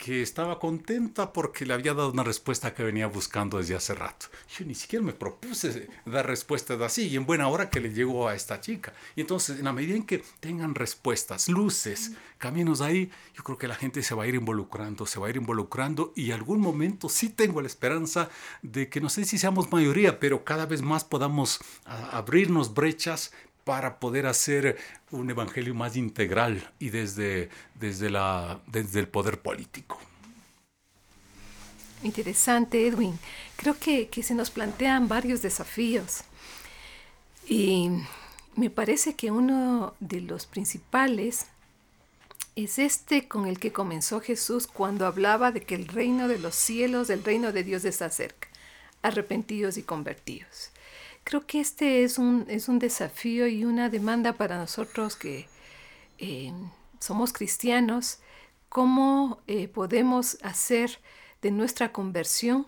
que 0.00 0.22
estaba 0.22 0.58
contenta 0.58 1.30
porque 1.30 1.66
le 1.66 1.74
había 1.74 1.92
dado 1.92 2.10
una 2.10 2.24
respuesta 2.24 2.72
que 2.72 2.82
venía 2.82 3.06
buscando 3.06 3.58
desde 3.58 3.76
hace 3.76 3.94
rato. 3.94 4.26
Yo 4.56 4.64
ni 4.64 4.74
siquiera 4.74 5.04
me 5.04 5.12
propuse 5.12 5.90
dar 6.06 6.26
respuestas 6.26 6.80
así 6.80 7.08
y 7.08 7.16
en 7.16 7.26
buena 7.26 7.48
hora 7.48 7.68
que 7.68 7.80
le 7.80 7.92
llegó 7.92 8.26
a 8.26 8.34
esta 8.34 8.62
chica. 8.62 8.94
Y 9.14 9.20
entonces, 9.20 9.58
en 9.58 9.66
la 9.66 9.74
medida 9.74 9.94
en 9.94 10.04
que 10.04 10.24
tengan 10.40 10.74
respuestas, 10.74 11.50
luces, 11.50 12.12
caminos 12.38 12.80
ahí, 12.80 13.10
yo 13.34 13.44
creo 13.44 13.58
que 13.58 13.68
la 13.68 13.74
gente 13.74 14.02
se 14.02 14.14
va 14.14 14.22
a 14.22 14.26
ir 14.26 14.36
involucrando, 14.36 15.04
se 15.04 15.20
va 15.20 15.26
a 15.26 15.30
ir 15.30 15.36
involucrando 15.36 16.14
y 16.16 16.30
algún 16.30 16.60
momento 16.60 17.10
sí 17.10 17.28
tengo 17.28 17.60
la 17.60 17.66
esperanza 17.66 18.30
de 18.62 18.88
que 18.88 19.02
no 19.02 19.10
sé 19.10 19.26
si 19.26 19.36
seamos 19.36 19.70
mayoría, 19.70 20.18
pero 20.18 20.44
cada 20.44 20.64
vez 20.64 20.80
más 20.80 21.04
podamos 21.04 21.60
abrirnos 21.84 22.72
brechas 22.72 23.32
para 23.70 24.00
poder 24.00 24.26
hacer 24.26 24.76
un 25.12 25.30
evangelio 25.30 25.76
más 25.76 25.94
integral 25.94 26.72
y 26.80 26.90
desde, 26.90 27.50
desde, 27.76 28.10
la, 28.10 28.60
desde 28.66 28.98
el 28.98 29.06
poder 29.06 29.40
político. 29.40 29.96
Interesante, 32.02 32.84
Edwin. 32.84 33.16
Creo 33.54 33.78
que, 33.78 34.08
que 34.08 34.24
se 34.24 34.34
nos 34.34 34.50
plantean 34.50 35.06
varios 35.06 35.40
desafíos. 35.40 36.22
Y 37.46 37.90
me 38.56 38.70
parece 38.70 39.14
que 39.14 39.30
uno 39.30 39.94
de 40.00 40.20
los 40.22 40.46
principales 40.46 41.46
es 42.56 42.80
este 42.80 43.28
con 43.28 43.46
el 43.46 43.60
que 43.60 43.70
comenzó 43.70 44.20
Jesús 44.20 44.66
cuando 44.66 45.06
hablaba 45.06 45.52
de 45.52 45.62
que 45.62 45.76
el 45.76 45.86
reino 45.86 46.26
de 46.26 46.40
los 46.40 46.56
cielos, 46.56 47.08
el 47.08 47.22
reino 47.22 47.52
de 47.52 47.62
Dios 47.62 47.84
está 47.84 48.10
cerca, 48.10 48.48
arrepentidos 49.02 49.76
y 49.76 49.84
convertidos. 49.84 50.72
Creo 51.24 51.46
que 51.46 51.60
este 51.60 52.02
es 52.02 52.18
un, 52.18 52.46
es 52.48 52.68
un 52.68 52.78
desafío 52.78 53.46
y 53.46 53.64
una 53.64 53.88
demanda 53.88 54.32
para 54.32 54.58
nosotros 54.58 55.16
que 55.16 55.46
eh, 56.18 56.52
somos 56.98 57.32
cristianos, 57.32 58.18
cómo 58.68 59.42
eh, 59.46 59.68
podemos 59.68 60.38
hacer 60.42 60.98
de 61.42 61.50
nuestra 61.50 61.92
conversión, 61.92 62.66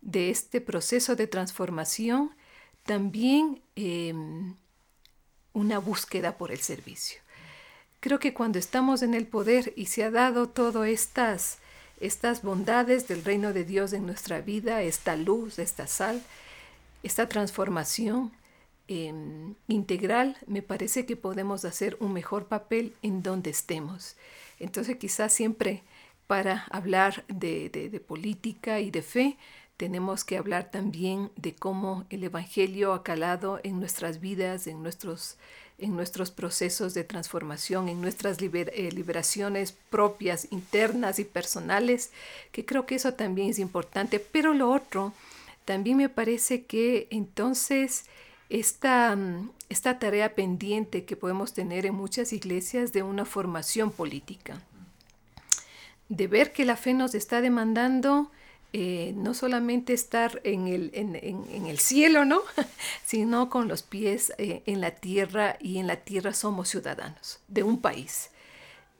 de 0.00 0.30
este 0.30 0.60
proceso 0.60 1.16
de 1.16 1.26
transformación, 1.26 2.34
también 2.84 3.60
em, 3.74 4.54
una 5.52 5.78
búsqueda 5.78 6.38
por 6.38 6.52
el 6.52 6.60
servicio. 6.60 7.20
Creo 8.00 8.18
que 8.18 8.32
cuando 8.32 8.58
estamos 8.58 9.02
en 9.02 9.14
el 9.14 9.26
poder 9.26 9.72
y 9.76 9.86
se 9.86 10.04
ha 10.04 10.10
dado 10.10 10.48
todas 10.48 10.88
estas, 10.88 11.58
estas 12.00 12.42
bondades 12.42 13.08
del 13.08 13.24
reino 13.24 13.52
de 13.52 13.64
Dios 13.64 13.92
en 13.92 14.06
nuestra 14.06 14.40
vida, 14.40 14.82
esta 14.82 15.16
luz, 15.16 15.58
esta 15.58 15.86
sal, 15.86 16.22
esta 17.06 17.28
transformación 17.28 18.32
em, 18.88 19.54
integral, 19.68 20.36
me 20.46 20.60
parece 20.60 21.06
que 21.06 21.16
podemos 21.16 21.64
hacer 21.64 21.96
un 22.00 22.12
mejor 22.12 22.46
papel 22.46 22.94
en 23.02 23.22
donde 23.22 23.50
estemos. 23.50 24.16
Entonces 24.58 24.96
quizás 24.96 25.32
siempre 25.32 25.82
para 26.26 26.64
hablar 26.70 27.24
de, 27.28 27.70
de, 27.70 28.00
política 28.00 28.80
y 28.80 28.90
de 28.90 29.02
fe, 29.02 29.36
tenemos 29.76 30.24
que 30.24 30.36
hablar 30.36 30.70
también 30.72 31.30
de 31.36 31.54
cómo 31.54 32.04
el 32.10 32.24
Evangelio 32.24 32.92
ha 32.92 33.04
calado 33.04 33.60
en 33.62 33.78
nuestras 33.78 34.20
vidas, 34.20 34.66
en 34.66 34.82
nuestros, 34.82 35.36
en 35.78 35.94
nuestros 35.94 36.32
procesos 36.32 36.94
de 36.94 37.04
transformación, 37.04 37.88
en 37.88 38.00
nuestras 38.00 38.38
eh, 38.40 38.90
liberaciones 38.92 39.72
propias, 39.90 40.48
internas 40.50 41.20
y 41.20 41.24
personales, 41.24 42.10
que 42.50 42.64
creo 42.64 42.86
que 42.86 42.96
eso 42.96 43.14
también 43.14 43.50
es 43.50 43.60
importante. 43.60 44.18
Pero 44.18 44.54
lo 44.54 44.72
otro 44.72 45.12
también 45.66 45.98
me 45.98 46.08
parece 46.08 46.64
que 46.64 47.08
entonces 47.10 48.06
esta, 48.48 49.14
mm, 49.14 49.50
esta 49.68 49.98
tarea 49.98 50.34
pendiente 50.34 51.04
que 51.04 51.16
podemos 51.16 51.52
tener 51.52 51.84
en 51.84 51.94
muchas 51.94 52.32
iglesias 52.32 52.92
de 52.92 53.02
una 53.02 53.26
formación 53.26 53.90
política, 53.90 54.62
de 56.08 56.28
ver 56.28 56.52
que 56.52 56.64
la 56.64 56.76
fe 56.76 56.94
nos 56.94 57.14
está 57.14 57.40
demandando 57.40 58.30
eh, 58.72 59.12
no 59.16 59.34
solamente 59.34 59.92
estar 59.92 60.40
en 60.44 60.68
el, 60.68 60.90
en, 60.94 61.66
el 61.66 61.78
cielo, 61.78 62.24
¿no? 62.24 62.42
sino 63.04 63.50
con 63.50 63.66
los 63.66 63.82
pies 63.82 64.32
eh, 64.38 64.62
en 64.66 64.80
la 64.80 64.92
tierra 64.92 65.56
y 65.60 65.78
en 65.78 65.88
la 65.88 65.96
tierra 65.96 66.32
somos 66.32 66.68
ciudadanos 66.68 67.40
de 67.48 67.64
un 67.64 67.80
país. 67.80 68.30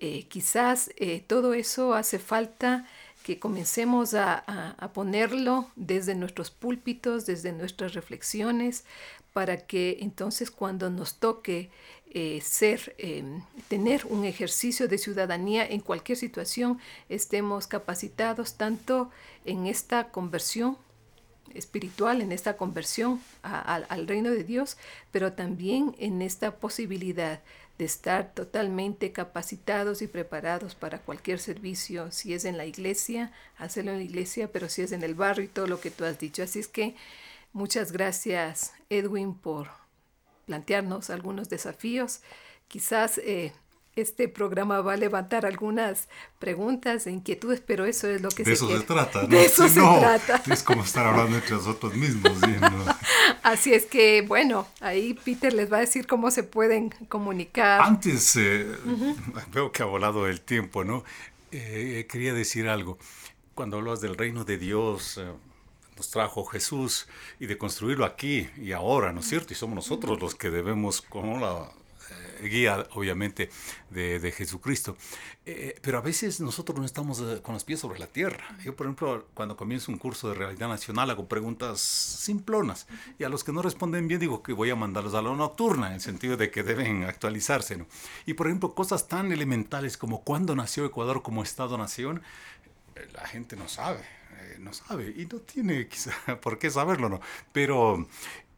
Eh, 0.00 0.24
quizás 0.28 0.90
todo 1.26 1.54
eso 1.54 1.94
hace 1.94 2.18
falta 2.18 2.86
que 3.26 3.40
comencemos 3.40 4.14
a, 4.14 4.76
ponerlo 4.94 5.68
desde 5.74 6.14
nuestros 6.14 6.52
púlpitos, 6.52 7.26
desde 7.26 7.50
nuestras 7.50 7.92
reflexiones, 7.92 8.84
para 9.32 9.66
que 9.66 9.98
entonces 10.00 10.52
cuando 10.52 10.90
nos 10.90 11.16
toque 11.16 11.68
eh, 12.12 12.40
ser, 12.40 12.94
em, 12.98 13.42
tener 13.66 14.06
un 14.06 14.24
ejercicio 14.24 14.86
de 14.86 14.98
ciudadanía 14.98 15.66
en 15.66 15.80
cualquier 15.80 16.16
situación, 16.16 16.78
estemos 17.08 17.66
capacitados 17.66 18.54
tanto 18.54 19.10
en 19.44 19.66
esta 19.66 20.12
conversión 20.12 20.78
espiritual, 21.52 22.22
en 22.22 22.30
esta 22.30 22.56
conversión 22.56 23.20
al 23.42 24.06
reino 24.06 24.30
de 24.30 24.44
Dios, 24.44 24.76
pero 25.10 25.32
también 25.32 25.96
en 25.98 26.22
esta 26.22 26.58
posibilidad 26.58 27.40
de 27.78 27.84
estar 27.84 28.32
totalmente 28.32 29.12
capacitados 29.12 30.02
y 30.02 30.06
preparados 30.06 30.74
para 30.74 31.00
cualquier 31.00 31.38
servicio, 31.38 32.10
si 32.10 32.32
es 32.34 32.44
en 32.44 32.56
la 32.56 32.64
iglesia, 32.64 33.32
hacerlo 33.58 33.92
en 33.92 33.98
la 33.98 34.04
iglesia, 34.04 34.50
pero 34.50 34.68
si 34.68 34.82
es 34.82 34.92
en 34.92 35.02
el 35.02 35.14
barrio 35.14 35.44
y 35.44 35.48
todo 35.48 35.66
lo 35.66 35.80
que 35.80 35.90
tú 35.90 36.04
has 36.04 36.18
dicho. 36.18 36.42
Así 36.42 36.58
es 36.58 36.68
que 36.68 36.94
Muchas 37.56 37.90
gracias, 37.90 38.74
Edwin, 38.90 39.32
por 39.32 39.68
plantearnos 40.44 41.08
algunos 41.08 41.48
desafíos. 41.48 42.20
Quizás 42.68 43.16
eh, 43.16 43.54
este 43.96 44.28
programa 44.28 44.82
va 44.82 44.92
a 44.92 44.96
levantar 44.96 45.46
algunas 45.46 46.08
preguntas 46.38 47.06
e 47.06 47.10
inquietudes, 47.10 47.60
pero 47.66 47.86
eso 47.86 48.08
es 48.08 48.20
lo 48.20 48.28
que 48.28 48.44
de 48.44 48.54
se 48.56 48.64
eso 48.64 48.78
se 48.78 48.84
trata. 48.84 49.22
¿no? 49.22 49.28
De 49.28 49.44
eso 49.44 49.68
se 49.68 49.80
No, 49.80 49.98
trata. 49.98 50.42
Es 50.52 50.62
como 50.62 50.84
estar 50.84 51.06
hablando 51.06 51.36
entre 51.36 51.56
nosotros 51.56 51.94
mismos. 51.94 52.32
¿sí? 52.38 52.54
¿no? 52.60 52.84
Así 53.42 53.72
es 53.72 53.86
que, 53.86 54.22
bueno, 54.22 54.66
ahí 54.80 55.14
Peter 55.14 55.52
les 55.52 55.72
va 55.72 55.78
a 55.78 55.80
decir 55.80 56.06
cómo 56.06 56.30
se 56.30 56.42
pueden 56.42 56.90
comunicar. 57.08 57.80
Antes, 57.80 58.36
eh, 58.36 58.66
veo 59.52 59.72
que 59.72 59.82
ha 59.82 59.86
volado 59.86 60.26
el 60.28 60.40
tiempo, 60.42 60.84
¿no? 60.84 61.02
Eh, 61.52 62.06
quería 62.08 62.34
decir 62.34 62.68
algo. 62.68 62.98
Cuando 63.54 63.78
hablas 63.78 64.02
del 64.02 64.16
reino 64.16 64.44
de 64.44 64.58
Dios, 64.58 65.16
eh, 65.16 65.32
nos 65.96 66.10
trajo 66.10 66.44
Jesús 66.44 67.08
y 67.40 67.46
de 67.46 67.56
construirlo 67.56 68.04
aquí 68.04 68.50
y 68.58 68.72
ahora, 68.72 69.12
¿no 69.12 69.20
es 69.20 69.28
cierto? 69.28 69.54
Y 69.54 69.56
somos 69.56 69.74
nosotros 69.76 70.20
los 70.20 70.34
que 70.34 70.50
debemos, 70.50 71.00
como 71.00 71.38
la 71.38 71.70
eh, 71.70 71.85
guía, 72.42 72.86
obviamente, 72.92 73.50
de, 73.90 74.18
de 74.18 74.32
Jesucristo. 74.32 74.96
Eh, 75.48 75.78
pero 75.80 75.98
a 75.98 76.00
veces 76.00 76.40
nosotros 76.40 76.78
no 76.78 76.84
estamos 76.84 77.20
eh, 77.20 77.40
con 77.40 77.54
los 77.54 77.64
pies 77.64 77.80
sobre 77.80 78.00
la 78.00 78.08
tierra. 78.08 78.44
Yo, 78.64 78.74
por 78.74 78.86
ejemplo, 78.86 79.28
cuando 79.32 79.56
comienzo 79.56 79.92
un 79.92 79.98
curso 79.98 80.28
de 80.28 80.34
realidad 80.34 80.68
nacional, 80.68 81.08
hago 81.10 81.28
preguntas 81.28 81.80
simplonas. 81.80 82.86
Y 83.18 83.24
a 83.24 83.28
los 83.28 83.44
que 83.44 83.52
no 83.52 83.62
responden 83.62 84.08
bien, 84.08 84.20
digo 84.20 84.42
que 84.42 84.52
voy 84.52 84.70
a 84.70 84.76
mandarlos 84.76 85.14
a 85.14 85.22
la 85.22 85.34
nocturna, 85.34 85.88
en 85.88 85.94
el 85.94 86.00
sentido 86.00 86.36
de 86.36 86.50
que 86.50 86.62
deben 86.62 87.04
actualizarse. 87.04 87.76
¿no? 87.76 87.86
Y, 88.26 88.34
por 88.34 88.48
ejemplo, 88.48 88.74
cosas 88.74 89.06
tan 89.08 89.30
elementales 89.30 89.96
como 89.96 90.22
cuándo 90.22 90.56
nació 90.56 90.84
Ecuador 90.84 91.22
como 91.22 91.42
Estado-nación, 91.42 92.22
eh, 92.96 93.08
la 93.14 93.26
gente 93.28 93.56
no 93.56 93.68
sabe, 93.68 94.00
eh, 94.38 94.56
no 94.58 94.72
sabe 94.72 95.14
y 95.16 95.26
no 95.26 95.38
tiene 95.38 95.86
quizá 95.86 96.12
por 96.40 96.58
qué 96.58 96.70
saberlo, 96.70 97.08
¿no? 97.08 97.20
Pero, 97.52 98.08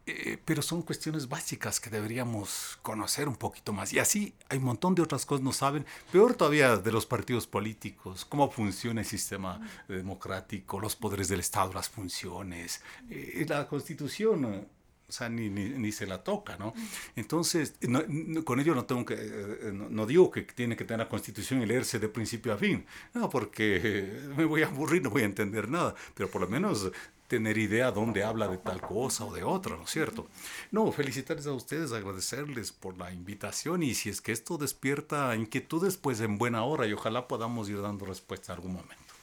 eh, 0.09 0.39
pero 0.45 0.63
son 0.63 0.83
cuestiones 0.83 1.29
básicas 1.29 1.81
que 1.81 1.91
deberíamos 1.91 2.79
conocer 2.83 3.29
un 3.29 3.37
poquito 3.37 3.73
más. 3.73 3.93
Y 3.93 3.99
así 3.99 4.35
hay 4.49 4.59
un 4.59 4.65
montón 4.65 4.95
de 4.95 5.03
otras 5.03 5.27
cosas 5.27 5.45
no 5.45 5.53
saben, 5.53 5.85
peor 6.13 6.35
todavía 6.35 6.77
de 6.77 6.93
los 6.93 7.07
partidos 7.07 7.47
políticos, 7.47 8.25
cómo 8.25 8.51
funciona 8.51 9.01
el 9.03 9.07
sistema 9.07 9.61
democrático, 9.89 10.81
los 10.81 10.97
poderes 10.97 11.29
del 11.29 11.41
Estado, 11.41 11.73
las 11.73 11.89
funciones, 11.89 12.83
eh, 13.11 13.45
la 13.49 13.67
constitución. 13.69 14.45
eh, 14.47 14.67
o 15.09 15.13
sea, 15.13 15.31
ni, 15.31 15.49
ni, 15.49 15.71
ni 15.71 15.91
se 15.91 16.07
la 16.07 16.23
toca, 16.23 16.59
¿no? 16.59 16.75
Entonces, 17.17 17.77
no- 17.81 18.03
no- 18.09 18.45
con 18.45 18.61
ello 18.61 18.75
no 18.75 18.85
tengo 18.85 19.07
que, 19.07 19.15
eh, 19.19 19.71
no, 19.73 19.89
no 19.89 20.05
digo 20.05 20.31
que 20.31 20.43
tiene 20.43 20.77
que 20.77 20.85
tener 20.85 20.99
la 20.99 21.09
Constitución 21.09 21.63
y 21.63 21.67
leerse 21.67 21.99
de 21.99 22.11
principio 22.11 22.53
a 22.53 22.59
fin, 22.59 22.85
no, 23.15 23.31
porque 23.31 24.21
me 24.37 24.45
voy 24.45 24.63
a 24.65 24.67
aburrir, 24.67 25.03
no 25.03 25.09
voy 25.09 25.23
a 25.23 25.25
entender 25.25 25.71
nada, 25.71 25.95
pero 26.15 26.31
por 26.31 26.43
lo 26.43 26.49
menos 26.49 26.91
tener 27.29 27.59
idea 27.59 27.93
dónde 27.93 28.25
habla 28.25 28.49
de 28.49 28.59
tal 28.59 28.81
cosa 28.81 29.25
o 29.27 29.33
de 29.33 29.45
otra, 29.45 29.77
¿no 29.77 29.85
es 29.85 29.91
cierto? 29.91 30.27
No, 30.73 30.91
felicitarles 30.91 31.47
a 31.47 31.53
ustedes, 31.53 31.93
agradecerles 31.93 32.73
por 32.73 32.99
la 32.99 33.13
invitación 33.13 33.83
y 33.83 33.95
si 33.95 34.09
es 34.09 34.21
que 34.21 34.33
esto 34.33 34.59
despierta 34.59 35.37
inquietudes, 35.37 35.97
pues 35.97 36.21
en 36.21 36.39
buena 36.39 36.65
hora 36.65 36.87
y 36.87 36.93
ojalá 36.93 37.29
podamos 37.29 37.69
ir 37.69 37.81
dando 37.81 38.07
respuesta 38.07 38.53
en 38.53 38.57
algún 38.57 38.73
momento. 38.73 39.15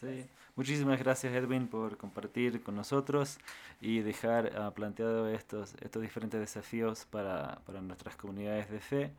Sí. 0.00 0.24
Muchísimas 0.56 0.98
gracias 0.98 1.32
Edwin 1.32 1.68
por 1.68 1.96
compartir 1.96 2.62
con 2.62 2.76
nosotros 2.76 3.38
y 3.80 4.00
dejar 4.00 4.52
ah, 4.56 4.72
planteado 4.72 5.28
estos, 5.28 5.74
estos 5.80 6.02
diferentes 6.02 6.38
desafíos 6.38 7.06
para, 7.06 7.60
para 7.64 7.80
nuestras 7.80 8.16
comunidades 8.16 8.70
de 8.70 8.80
fe. 8.80 9.12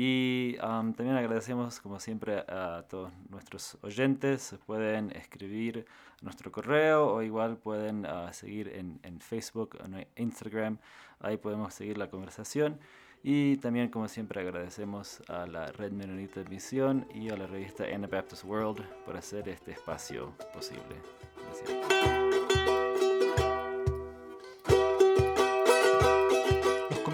Y 0.00 0.54
am, 0.60 0.94
también 0.94 1.16
agradecemos, 1.16 1.80
como 1.80 1.98
siempre, 1.98 2.44
a 2.46 2.84
todos 2.88 3.10
nuestros 3.30 3.76
oyentes. 3.82 4.54
Pueden 4.64 5.10
escribir 5.10 5.86
nuestro 6.22 6.52
correo 6.52 7.14
o 7.14 7.20
igual 7.20 7.56
pueden 7.56 8.06
ah, 8.06 8.32
seguir 8.32 8.68
en, 8.68 9.00
en 9.02 9.20
Facebook 9.20 9.76
o 9.82 9.84
en 9.86 10.06
Instagram. 10.14 10.78
Ahí 11.18 11.36
podemos 11.36 11.74
seguir 11.74 11.98
la 11.98 12.08
conversación. 12.08 12.78
Y 13.24 13.56
también, 13.56 13.88
como 13.88 14.06
siempre, 14.06 14.40
agradecemos 14.40 15.20
a 15.26 15.48
la 15.48 15.66
Red 15.72 15.90
Menonita 15.90 16.44
Misión 16.48 17.04
y 17.12 17.30
a 17.30 17.36
la 17.36 17.48
revista 17.48 17.82
Anabaptist 17.82 18.44
World 18.44 18.84
por 19.04 19.16
hacer 19.16 19.48
este 19.48 19.72
espacio 19.72 20.32
posible. 20.54 20.94
Gracias. 21.42 22.17